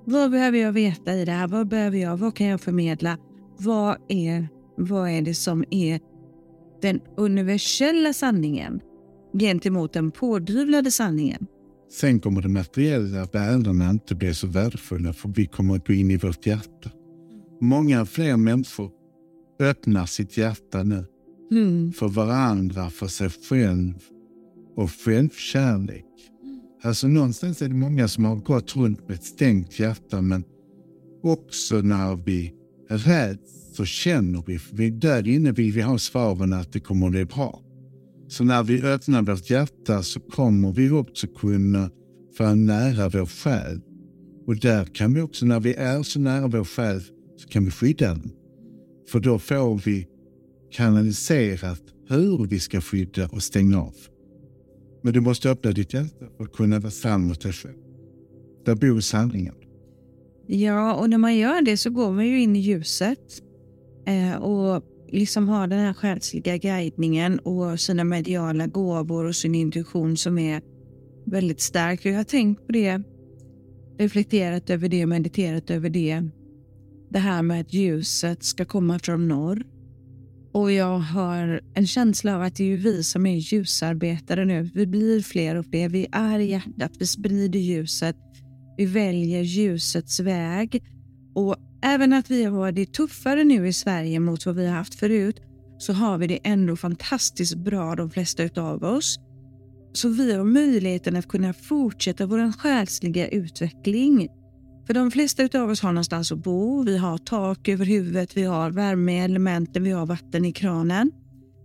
Vad 0.05 0.31
behöver 0.31 0.59
jag 0.59 0.73
veta 0.73 1.15
i 1.15 1.25
det 1.25 1.33
här? 1.33 1.49
Vad 1.49 1.69
behöver 1.69 1.99
jag? 1.99 2.17
Vad 2.17 2.37
kan 2.37 2.47
jag 2.47 2.61
förmedla? 2.61 3.19
Vad 3.59 3.97
är, 4.09 4.49
vad 4.77 5.11
är 5.11 5.23
det 5.23 5.35
som 5.35 5.65
är 5.71 6.01
den 6.83 7.01
universella 7.17 8.13
sanningen 8.13 8.81
gentemot 9.39 9.93
den 9.93 10.11
pådyvlade 10.11 10.91
sanningen? 10.91 11.47
Sen 11.93 12.21
kommer 12.21 12.43
de 12.43 12.49
materiella 12.49 13.25
värdena 13.33 13.91
inte 13.91 14.15
bli 14.15 14.35
så 14.35 14.47
värdefulla 14.47 15.13
för 15.13 15.29
vi 15.29 15.47
kommer 15.47 15.77
att 15.77 15.87
gå 15.87 15.93
in 15.93 16.11
i 16.11 16.17
vårt 16.17 16.47
hjärta. 16.47 16.91
Många 17.61 18.07
fler 18.07 18.37
människor 18.37 18.91
öppnar 19.61 20.07
sitt 20.07 20.37
hjärta 20.37 20.83
nu 20.83 21.05
Mm. 21.51 21.93
för 21.93 22.09
varandra, 22.09 22.91
för 22.91 23.07
sig 23.07 23.31
själv 23.31 23.95
och 24.77 24.91
självkärlek. 24.91 26.05
Alltså 26.83 27.09
någonstans 27.09 27.63
är 27.63 27.69
det 27.69 27.75
många 27.75 28.09
som 28.09 28.25
har 28.25 28.37
gått 28.37 28.77
runt 28.77 29.09
med 29.09 29.15
ett 29.15 29.25
stängt 29.25 29.79
hjärta 29.79 30.21
men 30.23 30.45
också 31.23 31.77
när 31.77 32.17
vi 32.17 32.53
räds 32.89 33.66
så 33.77 33.85
känner 33.85 34.43
vi, 34.47 34.59
vi 34.73 34.91
där 34.91 35.29
inne 35.29 35.53
vill 35.53 35.73
vi 35.73 35.81
ha 35.83 35.99
svaren 35.99 36.53
att 36.53 36.73
det 36.73 36.81
kommer 36.81 37.07
att 37.07 37.13
bli 37.13 37.25
bra. 37.25 37.63
Så 38.29 38.45
när 38.45 38.63
vi 38.63 38.83
öppnar 38.83 39.23
vårt 39.23 39.51
hjärta 39.51 40.03
så 40.03 40.21
kommer 40.21 40.73
vi 40.73 40.91
också 40.91 41.27
kunna 41.27 41.91
vara 42.39 42.55
nära 42.55 43.09
vår 43.09 43.27
själ. 43.27 43.81
Och 44.47 44.57
där 44.57 44.85
kan 44.85 45.15
vi 45.15 45.21
också, 45.21 45.47
när 45.47 45.61
vi 45.61 45.75
är 45.75 46.03
så 46.03 46.21
nära 46.21 46.47
vår 46.47 46.65
själ, 46.65 47.01
så 47.37 47.49
kan 47.49 47.65
vi 47.65 47.71
skydda 47.71 48.09
den. 48.09 48.31
För 49.09 49.21
då 49.21 49.39
får 49.39 49.85
vi 49.85 50.07
kanaliserat 50.71 51.83
hur 52.09 52.47
vi 52.47 52.61
ska 52.61 52.81
skydda 52.81 53.29
och 53.29 53.43
stänga 53.43 53.81
av. 53.81 53.95
Men 55.03 55.13
du 55.13 55.21
måste 55.21 55.51
öppna 55.51 55.73
ditt 55.73 55.95
hjärta 55.95 56.27
för 56.37 56.45
att 56.45 56.53
kunna 56.53 56.79
vara 56.79 56.91
sann 56.91 57.29
mot 57.29 57.41
dig 57.41 57.53
själv. 57.53 57.77
Där 58.65 58.75
bor 58.75 59.01
sanningen. 59.01 59.55
Ja, 60.47 60.95
och 60.95 61.11
när 61.11 61.19
man 61.19 61.37
gör 61.37 61.63
det 61.63 61.77
så 61.77 61.91
går 61.91 62.13
man 62.13 62.27
ju 62.27 62.43
in 62.43 62.57
i 62.57 62.59
ljuset 62.59 63.43
Eh, 64.07 64.37
och 64.37 64.83
liksom 65.09 65.49
har 65.49 65.67
den 65.67 65.79
här 65.79 65.93
själsliga 65.93 66.57
guidningen 66.57 67.39
och 67.39 67.81
sina 67.81 68.05
mediala 68.05 68.67
gåvor 68.67 69.25
och 69.25 69.37
sin 69.37 69.55
intuition 69.55 70.17
som 70.17 70.39
är 70.39 70.63
väldigt 71.27 71.61
stark. 71.61 72.05
Jag 72.05 72.17
har 72.17 72.25
tänkt 72.25 72.67
på 72.67 72.73
det, 72.73 73.03
reflekterat 73.99 74.71
över 74.71 74.89
det, 74.89 75.07
mediterat 75.07 75.71
över 75.71 75.91
det. 75.91 76.23
Det 77.11 77.19
här 77.19 77.43
med 77.43 77.61
att 77.61 77.73
ljuset 77.73 78.45
ska 78.45 78.65
komma 78.65 78.99
från 78.99 79.29
norr. 79.29 79.63
Och 80.53 80.73
jag 80.73 80.99
har 80.99 81.61
en 81.75 81.87
känsla 81.87 82.37
av 82.37 82.43
att 82.43 82.57
det 82.57 82.73
är 82.73 82.77
vi 82.77 83.03
som 83.03 83.27
är 83.27 83.37
ljusarbetare 83.37 84.45
nu. 84.45 84.71
Vi 84.75 84.87
blir 84.87 85.21
fler 85.21 85.57
och 85.57 85.67
fler. 85.67 85.89
Vi 85.89 86.07
är 86.13 86.39
hjärtat, 86.39 86.93
vi 86.99 87.07
sprider 87.07 87.59
ljuset. 87.59 88.17
Vi 88.77 88.87
väljer 88.87 89.43
ljusets 89.43 90.21
väg. 90.21 90.83
Och 91.35 91.57
även 91.83 92.13
att 92.13 92.31
vi 92.31 92.45
har 92.45 92.73
det 92.73 92.93
tuffare 92.93 93.45
nu 93.45 93.69
i 93.69 93.73
Sverige 93.73 94.21
mot 94.21 94.47
vad 94.47 94.57
vi 94.57 94.67
har 94.67 94.75
haft 94.75 94.95
förut 94.95 95.41
så 95.79 95.93
har 95.93 96.19
vi 96.19 96.27
det 96.27 96.39
ändå 96.45 96.77
fantastiskt 96.77 97.55
bra 97.55 97.95
de 97.95 98.11
flesta 98.11 98.63
av 98.63 98.85
oss. 98.85 99.19
Så 99.93 100.09
vi 100.09 100.33
har 100.33 100.45
möjligheten 100.45 101.17
att 101.17 101.29
kunna 101.29 101.53
fortsätta 101.53 102.27
vår 102.27 102.53
själsliga 102.53 103.29
utveckling. 103.29 104.29
För 104.87 104.95
de 104.95 105.11
flesta 105.11 105.49
av 105.55 105.71
oss 105.71 105.81
har 105.81 105.93
någonstans 105.93 106.33
att 106.33 106.39
bo, 106.39 106.83
vi 106.83 106.99
har 106.99 107.19
tak 107.19 107.69
över 107.69 107.85
huvudet, 107.85 108.37
vi 108.37 108.43
har 108.43 108.71
värme 108.71 109.13
i 109.13 109.25
elementen, 109.25 109.83
vi 109.83 109.91
har 109.91 110.07
vatten 110.07 110.45
i 110.45 110.53
kranen, 110.53 111.11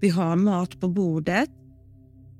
vi 0.01 0.09
har 0.09 0.35
mat 0.35 0.79
på 0.79 0.87
bordet. 0.87 1.49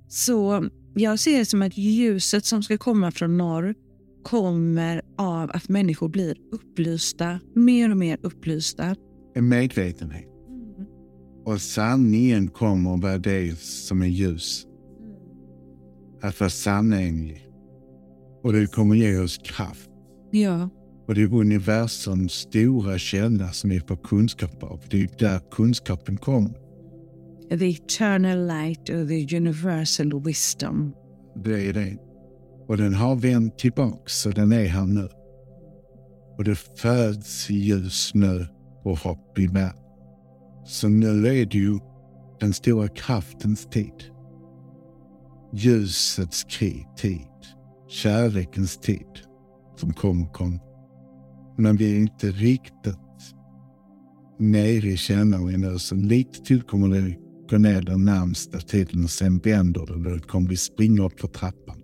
Så 0.07 0.69
jag 0.93 1.19
ser 1.19 1.38
det 1.38 1.45
som 1.45 1.62
att 1.62 1.77
ljuset 1.77 2.45
som 2.45 2.63
ska 2.63 2.77
komma 2.77 3.12
från 3.12 3.38
norr 3.38 3.75
kommer 4.23 5.01
av 5.17 5.51
att 5.53 5.69
människor 5.69 6.10
blir 6.10 6.38
upplysta, 6.51 7.39
mer 7.55 7.91
och 7.91 7.97
mer 7.97 8.17
upplysta. 8.21 8.95
En 9.36 9.49
medvetenhet. 9.49 10.27
Mm. 10.47 10.88
Och 11.45 11.62
sanningen 11.62 12.47
kommer 12.47 12.93
att 12.95 13.01
vara 13.01 13.17
det 13.17 13.60
som 13.60 14.01
är 14.01 14.07
ljus. 14.07 14.67
Att 16.21 16.39
vara 16.39 16.49
sanning. 16.49 17.47
Och 18.43 18.53
det 18.53 18.67
kommer 18.67 18.95
ge 18.95 19.17
oss 19.17 19.38
kraft. 19.38 19.89
Ja. 20.31 20.69
Och 21.07 21.15
det 21.15 21.21
är 21.21 21.34
universums 21.34 22.34
stora 22.34 22.97
källa 22.97 23.51
som 23.51 23.69
vi 23.69 23.79
får 23.79 23.95
kunskap 23.95 24.63
av. 24.63 24.79
Det 24.89 25.01
är 25.01 25.10
där 25.19 25.39
kunskapen 25.51 26.17
kommer. 26.17 26.53
The 27.49 27.69
eternal 27.69 28.47
light 28.47 28.89
of 28.89 29.07
the 29.07 29.38
universal 29.38 30.23
wisdom. 30.23 30.93
Det 31.36 31.67
är 31.69 31.73
det. 31.73 32.11
Och 32.71 32.77
den 32.77 32.93
har 32.93 33.15
vänt 33.15 33.57
tillbaks 33.57 34.21
så 34.21 34.29
den 34.29 34.51
är 34.51 34.65
här 34.65 34.86
nu. 34.86 35.10
Och 36.38 36.43
det 36.43 36.55
föds 36.55 37.49
ljus 37.49 38.12
nu 38.13 38.47
och 38.84 38.99
hopp 38.99 39.39
i 39.39 39.47
världen. 39.47 39.84
Så 40.65 40.88
nu 40.88 41.27
är 41.27 41.45
det 41.45 41.57
ju 41.57 41.79
den 42.39 42.53
stora 42.53 42.88
kraftens 42.88 43.65
tid. 43.65 44.03
Ljusets 45.53 46.43
krig, 46.43 46.88
tid. 46.97 47.27
Kärlekens 47.88 48.77
tid 48.77 49.19
som 49.77 49.93
kommer 49.93 50.25
kom. 50.25 50.60
Men 51.57 51.75
vi 51.75 51.95
är 51.95 51.99
inte 51.99 52.27
riktigt 52.27 53.36
nere 54.39 54.88
i 54.88 54.97
kännaren 54.97 55.62
nu, 55.62 55.79
så 55.79 55.95
lite 55.95 56.43
till 56.43 56.62
kommer 56.62 56.88
det 56.88 57.15
gå 57.49 57.57
ner 57.57 57.81
den 57.81 58.05
närmsta 58.05 58.57
tiden 58.57 59.03
och 59.03 59.10
sen 59.10 59.38
vänder 59.38 59.86
det. 59.86 60.10
Då 60.10 60.19
kommer 60.19 60.49
vi 60.49 60.57
springa 60.57 61.03
upp 61.03 61.19
för 61.19 61.27
trappan 61.27 61.81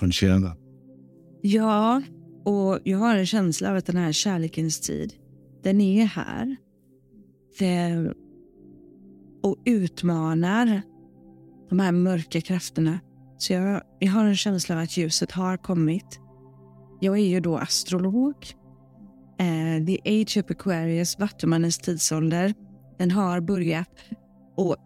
från 0.00 0.12
källaren. 0.12 0.56
Ja, 1.42 2.02
och 2.44 2.78
jag 2.84 2.98
har 2.98 3.16
en 3.16 3.26
känsla 3.26 3.70
av 3.70 3.76
att 3.76 3.86
den 3.86 3.96
här 3.96 4.12
kärlekens 4.12 4.80
tid, 4.80 5.14
den 5.62 5.80
är 5.80 6.04
här. 6.04 6.56
Den, 7.58 8.14
och 9.42 9.56
utmanar 9.64 10.82
de 11.68 11.78
här 11.78 11.92
mörka 11.92 12.40
krafterna. 12.40 12.98
Så 13.38 13.52
jag, 13.52 13.82
jag 13.98 14.12
har 14.12 14.24
en 14.24 14.36
känsla 14.36 14.74
av 14.74 14.80
att 14.80 14.96
ljuset 14.96 15.32
har 15.32 15.56
kommit. 15.56 16.20
Jag 17.00 17.18
är 17.18 17.24
ju 17.24 17.40
då 17.40 17.58
astrolog. 17.58 18.34
Eh, 19.38 19.86
the 19.86 19.98
Age 20.04 20.36
of 20.36 20.50
Aquarius, 20.50 21.18
Vattumannens 21.18 21.78
tidsålder, 21.78 22.54
den 22.98 23.10
har 23.10 23.40
börjat. 23.40 23.90
Och 24.56 24.76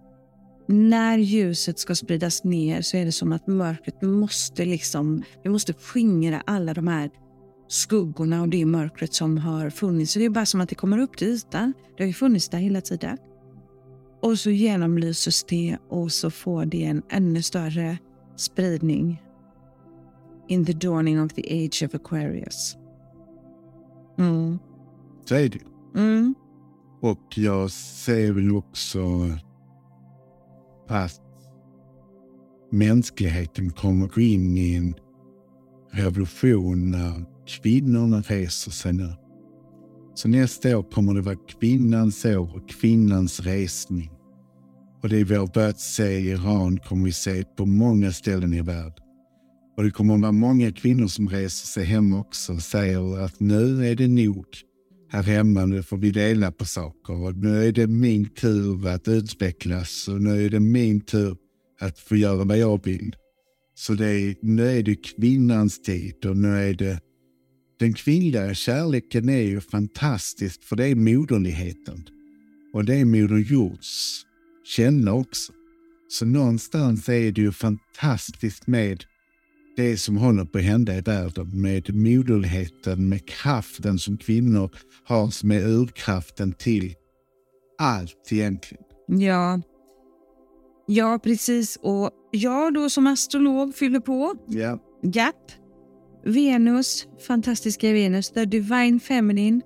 när 0.67 1.19
ljuset 1.19 1.79
ska 1.79 1.95
spridas 1.95 2.45
ner 2.45 2.83
så 2.83 2.97
är 2.97 3.05
det 3.05 3.13
som 3.13 3.33
att 3.33 3.47
mörkret 3.47 4.03
måste 4.03 4.65
liksom, 4.65 5.23
vi 5.43 5.51
måste 5.51 5.73
skingra 5.73 6.43
alla 6.47 6.75
de 6.75 6.89
här 6.89 7.11
skuggorna 7.69 8.43
och 8.43 8.49
det 8.49 8.65
mörkret 8.65 9.15
som 9.15 9.39
har 9.39 9.71
funnits. 9.71 10.13
Så 10.13 10.19
det 10.19 10.25
är 10.25 10.31
bara 10.31 10.47
som 10.47 10.61
att 10.61 10.69
det 10.69 10.75
kommer 10.75 10.99
upp 10.99 11.17
till 11.17 11.29
ytan. 11.29 11.73
Det 11.97 12.03
har 12.03 12.09
ju 12.09 12.13
funnits 12.13 12.49
där 12.49 12.59
hela 12.59 12.81
tiden. 12.81 13.19
Och 14.23 14.39
så 14.39 14.51
genomlyses 14.51 15.45
det 15.45 15.79
och 15.89 16.13
så 16.13 16.31
får 16.31 16.67
det 16.67 16.85
en 16.85 17.03
ännu 17.11 17.43
större 17.43 17.99
spridning. 18.37 19.23
In 20.49 20.65
the 20.65 20.73
dawning 20.73 21.23
of 21.23 21.33
the 21.33 21.65
age 21.65 21.83
of 21.87 21.95
Aquarius. 21.95 22.77
Mm. 24.19 24.59
Så 25.25 25.35
är 25.35 25.49
det. 25.49 25.61
Mm. 26.01 26.35
Och 27.01 27.39
jag 27.39 27.71
ser 27.71 28.33
väl 28.33 28.57
också 28.57 29.01
att 30.89 31.21
mänskligheten 32.73 33.71
kommer 33.71 34.07
gå 34.07 34.21
in 34.21 34.59
i 34.59 34.75
en 34.75 34.95
revolution 35.93 36.91
när 36.91 37.25
kvinnorna 37.47 38.21
reser 38.21 38.71
sig 38.71 38.93
nu. 38.93 39.13
Så 40.15 40.29
nästa 40.29 40.79
år 40.79 40.83
kommer 40.83 41.15
det 41.15 41.21
vara 41.21 41.37
kvinnans 41.37 42.25
år 42.25 42.57
och 42.57 42.69
kvinnans 42.69 43.41
resning. 43.41 44.11
Och 45.03 45.09
det 45.09 45.25
vi 45.25 45.35
har 45.35 45.47
börjat 45.47 45.81
se 45.81 46.19
i 46.19 46.31
Iran 46.31 46.79
kommer 46.79 47.05
vi 47.05 47.13
se 47.13 47.45
på 47.57 47.67
många 47.67 48.13
ställen 48.13 48.55
i 48.55 48.63
världen. 48.63 49.05
Och 49.77 49.85
det 49.85 49.91
kommer 49.91 50.15
att 50.15 50.21
vara 50.21 50.33
många 50.33 50.73
kvinnor 50.73 51.07
som 51.07 51.29
reser 51.29 51.67
sig 51.67 51.85
hem 51.85 52.15
också 52.15 52.53
och 52.53 52.63
säger 52.63 53.25
att 53.25 53.41
nu 53.41 53.87
är 53.91 53.95
det 53.95 54.09
nog 54.09 54.47
här 55.15 55.23
hemma. 55.23 55.67
Nu 55.67 55.83
får 55.83 55.97
vi 55.97 56.11
dela 56.11 56.53
på 56.53 56.65
saker 56.65 57.15
och 57.25 57.37
nu 57.37 57.69
är 57.69 57.73
det 57.73 57.87
min 57.87 58.29
tur 58.29 58.89
att 58.89 59.09
utvecklas 59.09 60.09
och 60.09 60.23
nu 60.23 60.45
är 60.45 60.51
det 60.51 60.61
min 60.61 61.01
tur 61.01 61.37
att 61.81 61.99
få 61.99 62.17
göra 62.17 62.45
vad 62.45 62.59
jag 62.59 62.85
vill. 62.85 63.17
Så 63.75 63.95
det 63.95 64.07
är, 64.07 64.37
nu 64.43 64.79
är 64.79 64.83
det 64.83 64.95
kvinnans 64.95 65.83
tid 65.83 66.27
och 66.27 66.37
nu 66.37 66.49
är 66.49 66.75
det 66.75 67.01
den 67.79 67.95
kvinnliga 67.95 68.55
kärleken 68.55 69.29
är 69.29 69.43
ju 69.43 69.61
fantastisk 69.61 70.63
för 70.63 70.77
det 70.77 70.87
är 70.87 70.95
moderligheten. 70.95 72.05
Och 72.73 72.85
det 72.85 72.95
är 72.95 73.05
Moder 73.05 73.39
Jords 73.39 74.23
känna 74.65 75.13
också. 75.13 75.53
Så 76.09 76.27
någonstans 76.27 77.09
är 77.09 77.33
det 77.33 77.41
ju 77.41 77.53
fantastiskt 77.53 78.67
med 78.67 79.05
det 79.77 79.97
som 79.97 80.17
håller 80.17 80.45
på 80.45 80.59
att 80.59 80.65
hända 80.65 80.97
i 80.97 81.01
världen 81.01 81.61
med 81.61 81.95
moderligheten, 81.95 83.09
med 83.09 83.29
kraften 83.29 83.99
som 83.99 84.17
kvinnor 84.17 84.71
har 85.05 85.31
som 85.31 85.51
är 85.51 85.69
urkraften 85.69 86.53
till 86.53 86.95
allt 87.79 88.29
egentligen. 88.33 88.85
Ja, 89.07 89.61
ja 90.87 91.19
precis. 91.23 91.79
Och 91.83 92.11
jag 92.33 92.75
då 92.75 92.91
som 92.91 93.07
astrolog 93.07 93.75
fyller 93.75 94.01
på. 94.01 94.35
Ja. 94.47 94.79
Japp. 95.03 95.53
Venus, 96.27 97.07
fantastiska 97.27 97.93
Venus, 97.93 98.31
the 98.31 98.45
divine 98.45 99.01
feminine, 99.01 99.61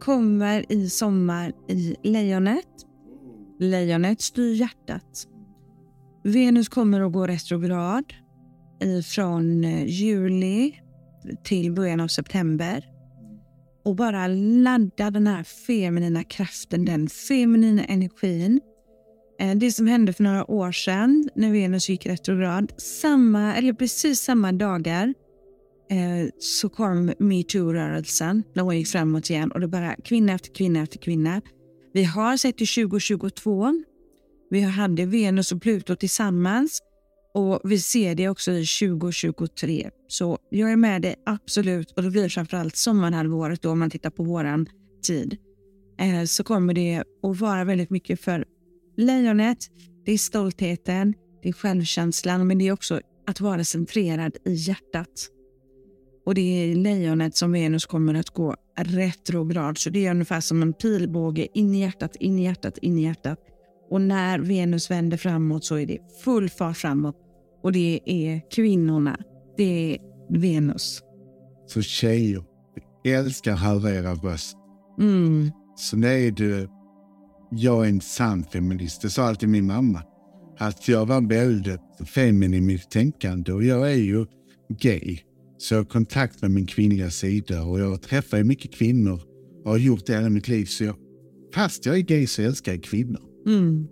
kommer 0.00 0.72
i 0.72 0.90
sommar 0.90 1.52
i 1.68 1.96
lejonet. 2.02 2.66
Lejonet 3.58 4.20
styr 4.20 4.54
hjärtat. 4.54 5.26
Venus 6.24 6.68
kommer 6.68 7.00
att 7.00 7.12
gå 7.12 7.26
retrograd 7.26 8.04
från 9.14 9.64
eh, 9.64 9.84
juli 9.86 10.74
till 11.44 11.72
början 11.72 12.00
av 12.00 12.08
september 12.08 12.84
och 13.84 13.96
bara 13.96 14.26
ladda 14.26 15.10
den 15.10 15.26
här 15.26 15.42
feminina 15.42 16.24
kraften, 16.24 16.84
den 16.84 17.08
feminina 17.08 17.84
energin. 17.84 18.60
Eh, 19.40 19.54
det 19.54 19.72
som 19.72 19.86
hände 19.86 20.12
för 20.12 20.24
några 20.24 20.50
år 20.50 20.72
sedan 20.72 21.28
när 21.34 21.52
Venus 21.52 21.88
gick 21.88 22.06
retrograd, 22.06 22.72
samma, 22.76 23.54
eller 23.54 23.72
precis 23.72 24.20
samma 24.20 24.52
dagar 24.52 25.14
eh, 25.90 26.30
så 26.38 26.68
kom 26.68 27.12
metoo-rörelsen. 27.18 28.42
De 28.54 28.76
gick 28.76 28.88
framåt 28.88 29.30
igen 29.30 29.50
och 29.50 29.60
det 29.60 29.68
bara 29.68 29.94
kvinna 30.04 30.32
efter 30.32 30.54
kvinna 30.54 30.82
efter 30.82 30.98
kvinna. 30.98 31.42
Vi 31.92 32.04
har 32.04 32.36
sett 32.36 32.60
i 32.60 32.66
2022. 32.66 33.82
Vi 34.50 34.60
hade 34.60 35.06
Venus 35.06 35.52
och 35.52 35.62
Pluto 35.62 35.96
tillsammans 35.96 36.82
och 37.34 37.60
vi 37.64 37.78
ser 37.78 38.14
det 38.14 38.28
också 38.28 38.52
i 38.52 38.66
2023. 38.66 39.90
Så 40.08 40.38
jag 40.50 40.72
är 40.72 40.76
med 40.76 41.02
dig 41.02 41.14
absolut 41.26 41.90
och 41.90 42.02
det 42.02 42.10
blir 42.10 42.28
framförallt 42.28 42.76
sommarhalvåret 42.76 43.62
då 43.62 43.70
om 43.70 43.78
man 43.78 43.90
tittar 43.90 44.10
på 44.10 44.22
vår 44.22 44.66
tid. 45.02 45.36
Eh, 45.98 46.24
så 46.24 46.44
kommer 46.44 46.74
det 46.74 47.04
att 47.22 47.40
vara 47.40 47.64
väldigt 47.64 47.90
mycket 47.90 48.20
för 48.20 48.44
lejonet. 48.96 49.58
Det 50.04 50.12
är 50.12 50.18
stoltheten, 50.18 51.14
det 51.42 51.48
är 51.48 51.52
självkänslan 51.52 52.46
men 52.46 52.58
det 52.58 52.68
är 52.68 52.72
också 52.72 53.00
att 53.26 53.40
vara 53.40 53.64
centrerad 53.64 54.36
i 54.44 54.52
hjärtat. 54.52 55.28
Och 56.26 56.34
det 56.34 56.40
är 56.40 56.74
lejonet 56.74 57.36
som 57.36 57.52
Venus 57.52 57.86
kommer 57.86 58.14
att 58.14 58.30
gå 58.30 58.56
retrograd. 58.76 59.78
Så 59.78 59.90
det 59.90 60.06
är 60.06 60.10
ungefär 60.10 60.40
som 60.40 60.62
en 60.62 60.72
pilbåge 60.72 61.48
in 61.54 61.74
i 61.74 61.80
hjärtat, 61.80 62.16
in 62.16 62.38
i 62.38 62.42
hjärtat, 62.44 62.78
in 62.78 62.98
i 62.98 63.02
hjärtat. 63.02 63.38
Och 63.90 64.00
när 64.00 64.38
Venus 64.38 64.90
vänder 64.90 65.16
framåt 65.16 65.64
så 65.64 65.74
är 65.74 65.86
det 65.86 65.98
full 66.24 66.50
fart 66.50 66.76
framåt. 66.76 67.16
Och 67.62 67.72
det 67.72 68.00
är 68.04 68.40
kvinnorna. 68.50 69.18
Det 69.56 69.94
är 69.94 69.98
Venus. 70.38 71.02
Så 71.66 71.82
tjejer, 71.82 72.44
vi 73.04 73.12
älskar 73.12 73.52
att 73.52 73.60
höra 73.60 73.90
era 73.90 74.14
röst. 74.14 74.56
Mm. 75.00 75.50
Så 75.76 75.96
det 75.96 76.08
är 76.08 76.30
du, 76.30 76.68
jag 77.50 77.84
är 77.84 77.88
en 77.88 78.00
sann 78.00 78.44
feminist. 78.44 79.02
Det 79.02 79.10
sa 79.10 79.22
alltid 79.22 79.48
min 79.48 79.66
mamma. 79.66 80.02
Att 80.58 80.88
jag 80.88 81.06
var 81.06 81.28
väldigt 81.28 81.80
feminin 82.14 82.54
i 82.54 82.60
mitt 82.60 82.90
tänkande 82.90 83.52
och 83.52 83.64
jag 83.64 83.92
är 83.92 83.96
ju 83.96 84.26
gay. 84.80 85.18
Så 85.58 85.74
jag 85.74 85.78
har 85.80 85.84
kontakt 85.84 86.42
med 86.42 86.50
min 86.50 86.66
kvinnliga 86.66 87.10
sida 87.10 87.62
och 87.62 87.80
jag 87.80 88.02
träffar 88.02 88.38
ju 88.38 88.44
mycket 88.44 88.74
kvinnor 88.74 89.20
och 89.64 89.70
har 89.70 89.78
gjort 89.78 90.06
det 90.06 90.12
hela 90.12 90.30
mitt 90.30 90.48
liv. 90.48 90.64
Så 90.64 90.84
jag, 90.84 90.96
fast 91.54 91.86
jag 91.86 91.96
är 91.96 92.00
gay 92.00 92.26
så 92.26 92.42
älskar 92.42 92.72
jag 92.72 92.82
kvinnor. 92.82 93.29
Mm. 93.46 93.86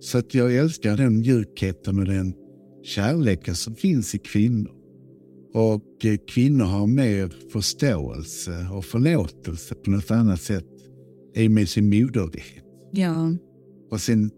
Så 0.00 0.18
att 0.18 0.34
jag 0.34 0.56
älskar 0.56 0.96
den 0.96 1.18
mjukheten 1.18 1.98
och 1.98 2.04
den 2.04 2.34
kärleken 2.82 3.54
som 3.54 3.74
finns 3.74 4.14
i 4.14 4.18
kvinnor. 4.18 4.72
Och 5.54 6.04
eh, 6.04 6.16
kvinnor 6.28 6.64
har 6.64 6.86
mer 6.86 7.34
förståelse 7.52 8.68
och 8.72 8.84
förlåtelse 8.84 9.74
på 9.74 9.90
något 9.90 10.10
annat 10.10 10.40
sätt 10.40 10.66
i 11.36 11.46
och 11.46 11.50
med 11.50 11.68
sin 11.68 11.84
moderlighet. 11.84 12.64
Ja. 12.92 13.32
Och 13.90 14.00
sen, 14.00 14.30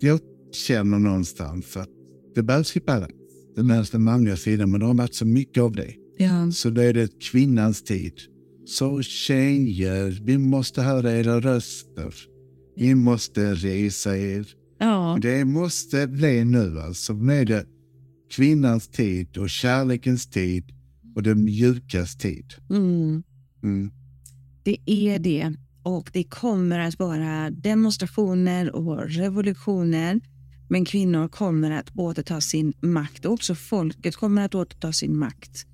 jag 0.00 0.20
känner 0.52 0.98
någonstans 0.98 1.76
att 1.76 1.88
det 2.34 2.42
behövs 2.42 2.76
ju 2.76 2.80
balans. 2.80 3.12
Det 3.56 3.62
behövs 3.62 3.90
den 3.90 4.02
manliga 4.02 4.36
sidan, 4.36 4.70
men 4.70 4.80
det 4.80 4.86
har 4.86 4.94
varit 4.94 5.14
så 5.14 5.26
mycket 5.26 5.62
av 5.62 5.72
det. 5.72 5.94
ja. 6.18 6.50
Så 6.50 6.70
då 6.70 6.80
är 6.80 6.94
det 6.94 7.20
kvinnans 7.20 7.82
tid. 7.82 8.12
Så 8.66 9.02
tjejer, 9.02 10.20
vi 10.24 10.38
måste 10.38 10.82
höra 10.82 11.12
era 11.12 11.40
röster. 11.40 12.14
Ni 12.78 12.94
måste 12.94 13.54
resa 13.54 14.16
er. 14.16 14.46
Ja. 14.78 15.18
Det 15.22 15.44
måste 15.44 16.06
bli 16.06 16.44
nu 16.44 16.80
alltså. 16.80 17.12
Nu 17.12 17.32
är 17.32 17.44
det 17.44 17.66
kvinnans 18.30 18.88
tid 18.88 19.36
och 19.36 19.50
kärlekens 19.50 20.26
tid 20.26 20.64
och 21.14 21.22
den 21.22 21.44
mjukas 21.44 22.16
tid. 22.16 22.54
Mm. 22.70 23.22
Mm. 23.62 23.90
Det 24.62 24.76
är 24.86 25.18
det. 25.18 25.54
Och 25.82 26.10
det 26.12 26.24
kommer 26.24 26.78
att 26.78 26.98
vara 26.98 27.50
demonstrationer 27.50 28.76
och 28.76 29.10
revolutioner. 29.10 30.20
Men 30.68 30.84
kvinnor 30.84 31.28
kommer 31.28 31.70
att 31.70 31.96
återta 31.96 32.40
sin 32.40 32.72
makt. 32.80 33.24
Och 33.24 33.32
också 33.32 33.54
folket 33.54 34.16
kommer 34.16 34.44
att 34.44 34.54
återta 34.54 34.92
sin 34.92 35.18
makt. 35.18 35.66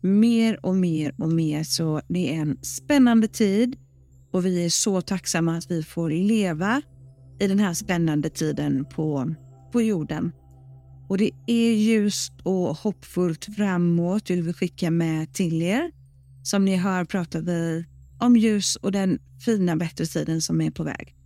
Mer 0.00 0.66
och 0.66 0.76
mer 0.76 1.14
och 1.18 1.32
mer. 1.32 1.64
Så 1.64 2.00
det 2.08 2.34
är 2.36 2.40
en 2.40 2.58
spännande 2.62 3.28
tid. 3.28 3.76
Och 4.32 4.46
vi 4.46 4.64
är 4.64 4.70
så 4.70 5.00
tacksamma 5.00 5.56
att 5.56 5.70
vi 5.70 5.82
får 5.82 6.10
leva 6.10 6.82
i 7.40 7.46
den 7.46 7.58
här 7.58 7.74
spännande 7.74 8.30
tiden 8.30 8.84
på, 8.84 9.34
på 9.72 9.82
jorden. 9.82 10.32
Och 11.08 11.18
det 11.18 11.30
är 11.46 11.72
ljust 11.72 12.32
och 12.42 12.76
hoppfullt 12.76 13.44
framåt. 13.56 14.30
vill 14.30 14.42
vill 14.42 14.54
skicka 14.54 14.90
med 14.90 15.32
till 15.34 15.62
er. 15.62 15.90
Som 16.42 16.64
ni 16.64 16.76
hör 16.76 17.04
pratar 17.04 17.40
vi 17.40 17.84
om 18.20 18.36
ljus 18.36 18.76
och 18.76 18.92
den 18.92 19.18
fina 19.44 19.76
bättre 19.76 20.06
tiden 20.06 20.40
som 20.40 20.60
är 20.60 20.70
på 20.70 20.82
väg. 20.82 21.16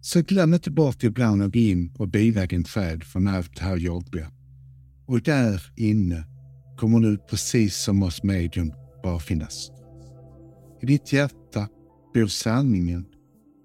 Så 0.00 0.22
glöm 0.22 0.54
inte 0.54 0.70
bort 0.70 1.02
ibland 1.02 1.42
att 1.42 1.52
gå 1.52 1.58
in 1.58 1.94
och 1.98 2.08
bila 2.08 2.46
din 2.46 2.64
färd 2.64 3.04
från 3.04 3.28
allt 3.28 3.56
det 3.56 3.62
här 3.62 3.76
jobbiga. 3.76 4.30
Och 5.06 5.22
där 5.22 5.72
inne 5.76 6.24
kommer 6.76 7.00
du 7.00 7.18
precis 7.18 7.76
som 7.76 8.02
oss 8.02 8.22
medium 8.22 8.72
bara 9.02 9.18
finnas. 9.18 9.79
I 10.82 10.86
ditt 10.86 11.12
hjärta 11.12 11.68
bor 12.14 12.26
sanningen, 12.26 13.06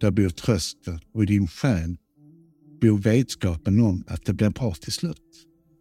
där 0.02 0.12
bor 0.12 0.30
trösten 0.30 1.00
och 1.14 1.24
i 1.24 1.26
din 1.26 1.48
själ 1.48 1.98
bor 2.82 2.98
vetskapen 2.98 3.80
om 3.80 4.04
att 4.08 4.26
det 4.26 4.34
blir 4.34 4.50
bra 4.50 4.74
till 4.74 4.92
slut. 4.92 5.22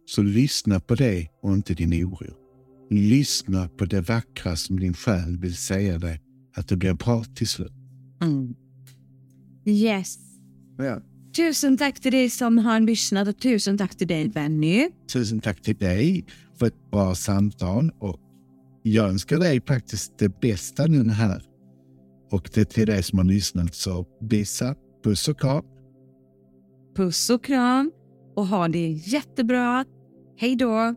Så 0.05 0.21
lyssna 0.23 0.79
på 0.79 0.95
det 0.95 1.27
och 1.41 1.53
inte 1.53 1.73
din 1.73 2.05
oro. 2.05 2.33
Lyssna 2.89 3.67
på 3.67 3.85
det 3.85 4.01
vackra 4.01 4.55
som 4.55 4.79
din 4.79 4.93
själ 4.93 5.37
vill 5.37 5.55
säga 5.55 5.97
dig 5.97 6.21
att 6.55 6.67
det 6.67 6.77
blir 6.77 6.93
bra 6.93 7.23
till 7.23 7.47
slut. 7.47 7.71
Yes. 9.65 10.17
Ja. 10.77 11.01
Tusen 11.35 11.77
tack 11.77 11.99
till 11.99 12.11
dig 12.11 12.29
som 12.29 12.57
har 12.57 12.79
lyssnat 12.79 13.27
och 13.27 13.39
tusen 13.39 13.77
tack 13.77 13.95
till 13.95 14.07
dig 14.07 14.29
Benny. 14.29 14.89
Tusen 15.13 15.39
tack 15.39 15.61
till 15.61 15.75
dig 15.75 16.25
för 16.59 16.65
ett 16.65 16.91
bra 16.91 17.15
samtal 17.15 17.91
och 17.99 18.19
jag 18.87 19.09
önskar 19.09 19.39
dig 19.39 19.61
faktiskt 19.67 20.19
det 20.19 20.39
bästa 20.41 20.85
nu 20.85 21.09
här. 21.09 21.43
Och 22.31 22.49
det 22.53 22.65
till 22.65 22.87
dig 22.87 23.03
som 23.03 23.19
har 23.19 23.25
lyssnat 23.25 23.75
så 23.75 24.05
visa 24.21 24.75
puss 25.03 25.27
och 25.27 25.39
kram. 25.39 25.63
Puss 26.95 27.29
och 27.29 27.43
kram 27.43 27.91
och 28.35 28.47
ha 28.47 28.67
det 28.67 28.87
jättebra. 28.89 29.85
Hej 30.37 30.55
då! 30.55 30.95